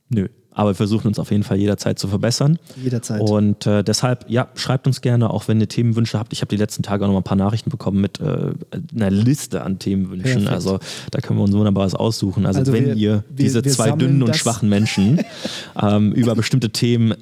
[0.09, 2.59] Nö, aber wir versuchen uns auf jeden Fall jederzeit zu verbessern.
[2.83, 3.21] Jederzeit.
[3.21, 6.33] Und äh, deshalb, ja, schreibt uns gerne, auch wenn ihr Themenwünsche habt.
[6.33, 8.51] Ich habe die letzten Tage auch noch mal ein paar Nachrichten bekommen mit äh,
[8.93, 10.43] einer Liste an Themenwünschen.
[10.43, 10.53] Perfekt.
[10.53, 10.79] Also
[11.09, 12.45] da können wir uns wunderbares aussuchen.
[12.45, 15.21] Also, also wenn wir, ihr diese wir zwei dünnen und schwachen Menschen
[15.81, 17.15] ähm, über bestimmte Themen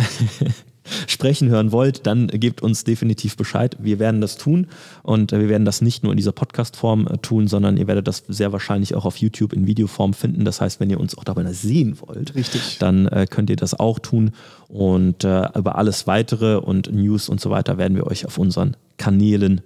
[1.07, 3.77] sprechen hören wollt, dann gebt uns definitiv Bescheid.
[3.79, 4.67] Wir werden das tun
[5.03, 8.23] und wir werden das nicht nur in dieser Podcast-Form äh, tun, sondern ihr werdet das
[8.27, 10.45] sehr wahrscheinlich auch auf YouTube in Videoform finden.
[10.45, 12.77] Das heißt, wenn ihr uns auch dabei sehen wollt, Richtig.
[12.79, 14.31] dann äh, könnt ihr das auch tun.
[14.67, 18.75] Und äh, über alles weitere und News und so weiter werden wir euch auf unseren
[18.97, 19.61] Kanälen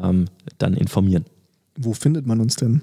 [0.00, 0.26] ähm,
[0.58, 1.24] dann informieren.
[1.76, 2.82] Wo findet man uns denn?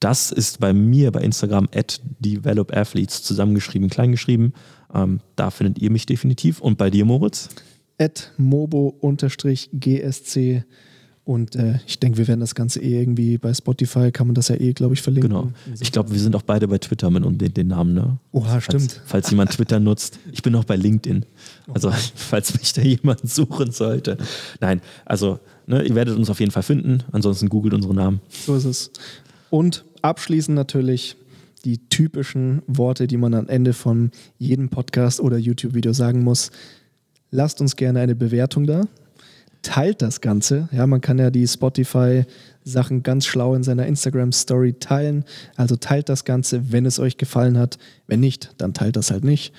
[0.00, 4.52] Das ist bei mir bei Instagram at developathletes zusammengeschrieben, kleingeschrieben.
[4.94, 6.60] Ähm, da findet ihr mich definitiv.
[6.60, 7.48] Und bei dir, Moritz?
[7.98, 9.04] At mobo-gsc
[11.28, 14.48] und äh, ich denke, wir werden das Ganze eh irgendwie bei Spotify, kann man das
[14.48, 15.28] ja eh, glaube ich, verlinken.
[15.30, 15.52] Genau.
[15.78, 18.16] Ich glaube, wir sind auch beide bei Twitter mit den, den Namen, ne?
[18.32, 18.92] Oha, stimmt.
[18.92, 20.18] Falls, falls jemand Twitter nutzt.
[20.32, 21.26] Ich bin auch bei LinkedIn.
[21.74, 24.16] Also, falls mich da jemand suchen sollte.
[24.60, 27.02] Nein, also, ne, ihr werdet uns auf jeden Fall finden.
[27.12, 28.22] Ansonsten googelt unsere Namen.
[28.30, 28.90] So ist es.
[29.50, 31.18] Und abschließend natürlich
[31.68, 36.50] die typischen Worte, die man am Ende von jedem Podcast oder YouTube-Video sagen muss.
[37.30, 38.84] Lasst uns gerne eine Bewertung da
[39.62, 40.68] teilt das Ganze.
[40.72, 45.24] Ja, man kann ja die Spotify-Sachen ganz schlau in seiner Instagram-Story teilen.
[45.56, 47.78] Also teilt das Ganze, wenn es euch gefallen hat.
[48.06, 49.52] Wenn nicht, dann teilt das halt nicht.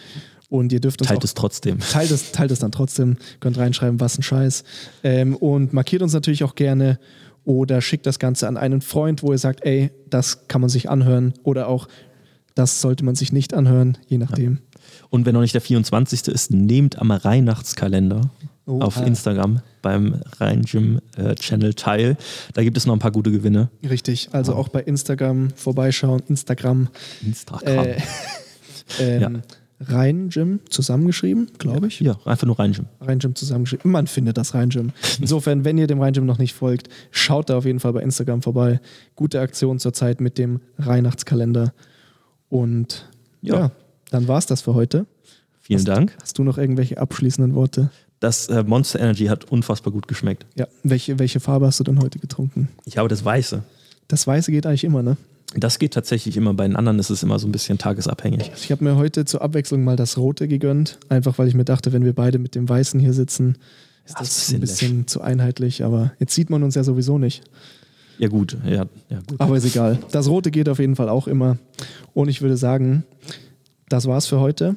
[0.50, 1.80] Und ihr dürft uns teilt auch, es trotzdem.
[1.80, 3.18] Teilt es, teilt es dann trotzdem.
[3.40, 4.64] Könnt reinschreiben, was ein Scheiß.
[5.04, 6.98] Ähm, und markiert uns natürlich auch gerne
[7.50, 10.88] oder schickt das Ganze an einen Freund, wo ihr sagt, ey, das kann man sich
[10.88, 11.88] anhören oder auch
[12.54, 14.54] das sollte man sich nicht anhören, je nachdem.
[14.54, 14.80] Ja.
[15.10, 16.28] Und wenn noch nicht der 24.
[16.28, 18.30] ist, nehmt am Weihnachtskalender
[18.68, 19.04] oh, auf ah.
[19.04, 22.18] Instagram beim Rhein Gym äh, Channel teil.
[22.54, 23.72] Da gibt es noch ein paar gute Gewinne.
[23.90, 24.60] Richtig, also wow.
[24.60, 26.22] auch bei Instagram vorbeischauen.
[26.28, 26.90] Instagram.
[27.26, 27.86] Instagram.
[27.88, 27.98] Äh,
[29.00, 29.32] ähm, ja.
[29.82, 32.02] Rhein Gym zusammengeschrieben, glaube ich.
[32.02, 32.88] Ja, einfach nur Rhein Gym.
[33.00, 33.90] Rhein Gym zusammengeschrieben.
[33.90, 34.92] Man findet das Rhein Gym.
[35.20, 38.02] Insofern, wenn ihr dem Rhein Gym noch nicht folgt, schaut da auf jeden Fall bei
[38.02, 38.82] Instagram vorbei.
[39.16, 41.74] Gute Aktion zurzeit mit dem Weihnachtskalender.
[42.50, 43.10] Und
[43.42, 43.72] ja, ja
[44.10, 45.06] dann war es das für heute.
[45.62, 46.18] Vielen hast, Dank.
[46.22, 47.90] Hast du noch irgendwelche abschließenden Worte?
[48.20, 50.46] Das äh, Monster Energy hat unfassbar gut geschmeckt.
[50.56, 52.68] Ja, welche, welche Farbe hast du denn heute getrunken?
[52.84, 53.64] Ich habe das Weiße.
[54.10, 55.16] Das Weiße geht eigentlich immer, ne?
[55.56, 56.54] Das geht tatsächlich immer.
[56.54, 58.52] Bei den anderen ist es immer so ein bisschen tagesabhängig.
[58.56, 61.00] Ich habe mir heute zur Abwechslung mal das Rote gegönnt.
[61.10, 63.58] Einfach weil ich mir dachte, wenn wir beide mit dem Weißen hier sitzen,
[64.06, 65.84] ist das, das ein bisschen, ein bisschen zu einheitlich.
[65.84, 67.44] Aber jetzt sieht man uns ja sowieso nicht.
[68.20, 68.58] Ja, gut.
[68.66, 69.40] Ja, ja, gut.
[69.40, 69.98] Aber ist egal.
[70.12, 71.58] Das Rote geht auf jeden Fall auch immer.
[72.14, 73.04] Und ich würde sagen,
[73.88, 74.76] das war's für heute.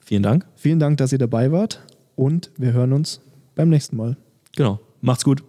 [0.00, 0.46] Vielen Dank.
[0.54, 1.80] Vielen Dank, dass ihr dabei wart
[2.14, 3.20] und wir hören uns
[3.54, 4.16] beim nächsten Mal.
[4.54, 4.80] Genau.
[5.00, 5.42] Macht's gut.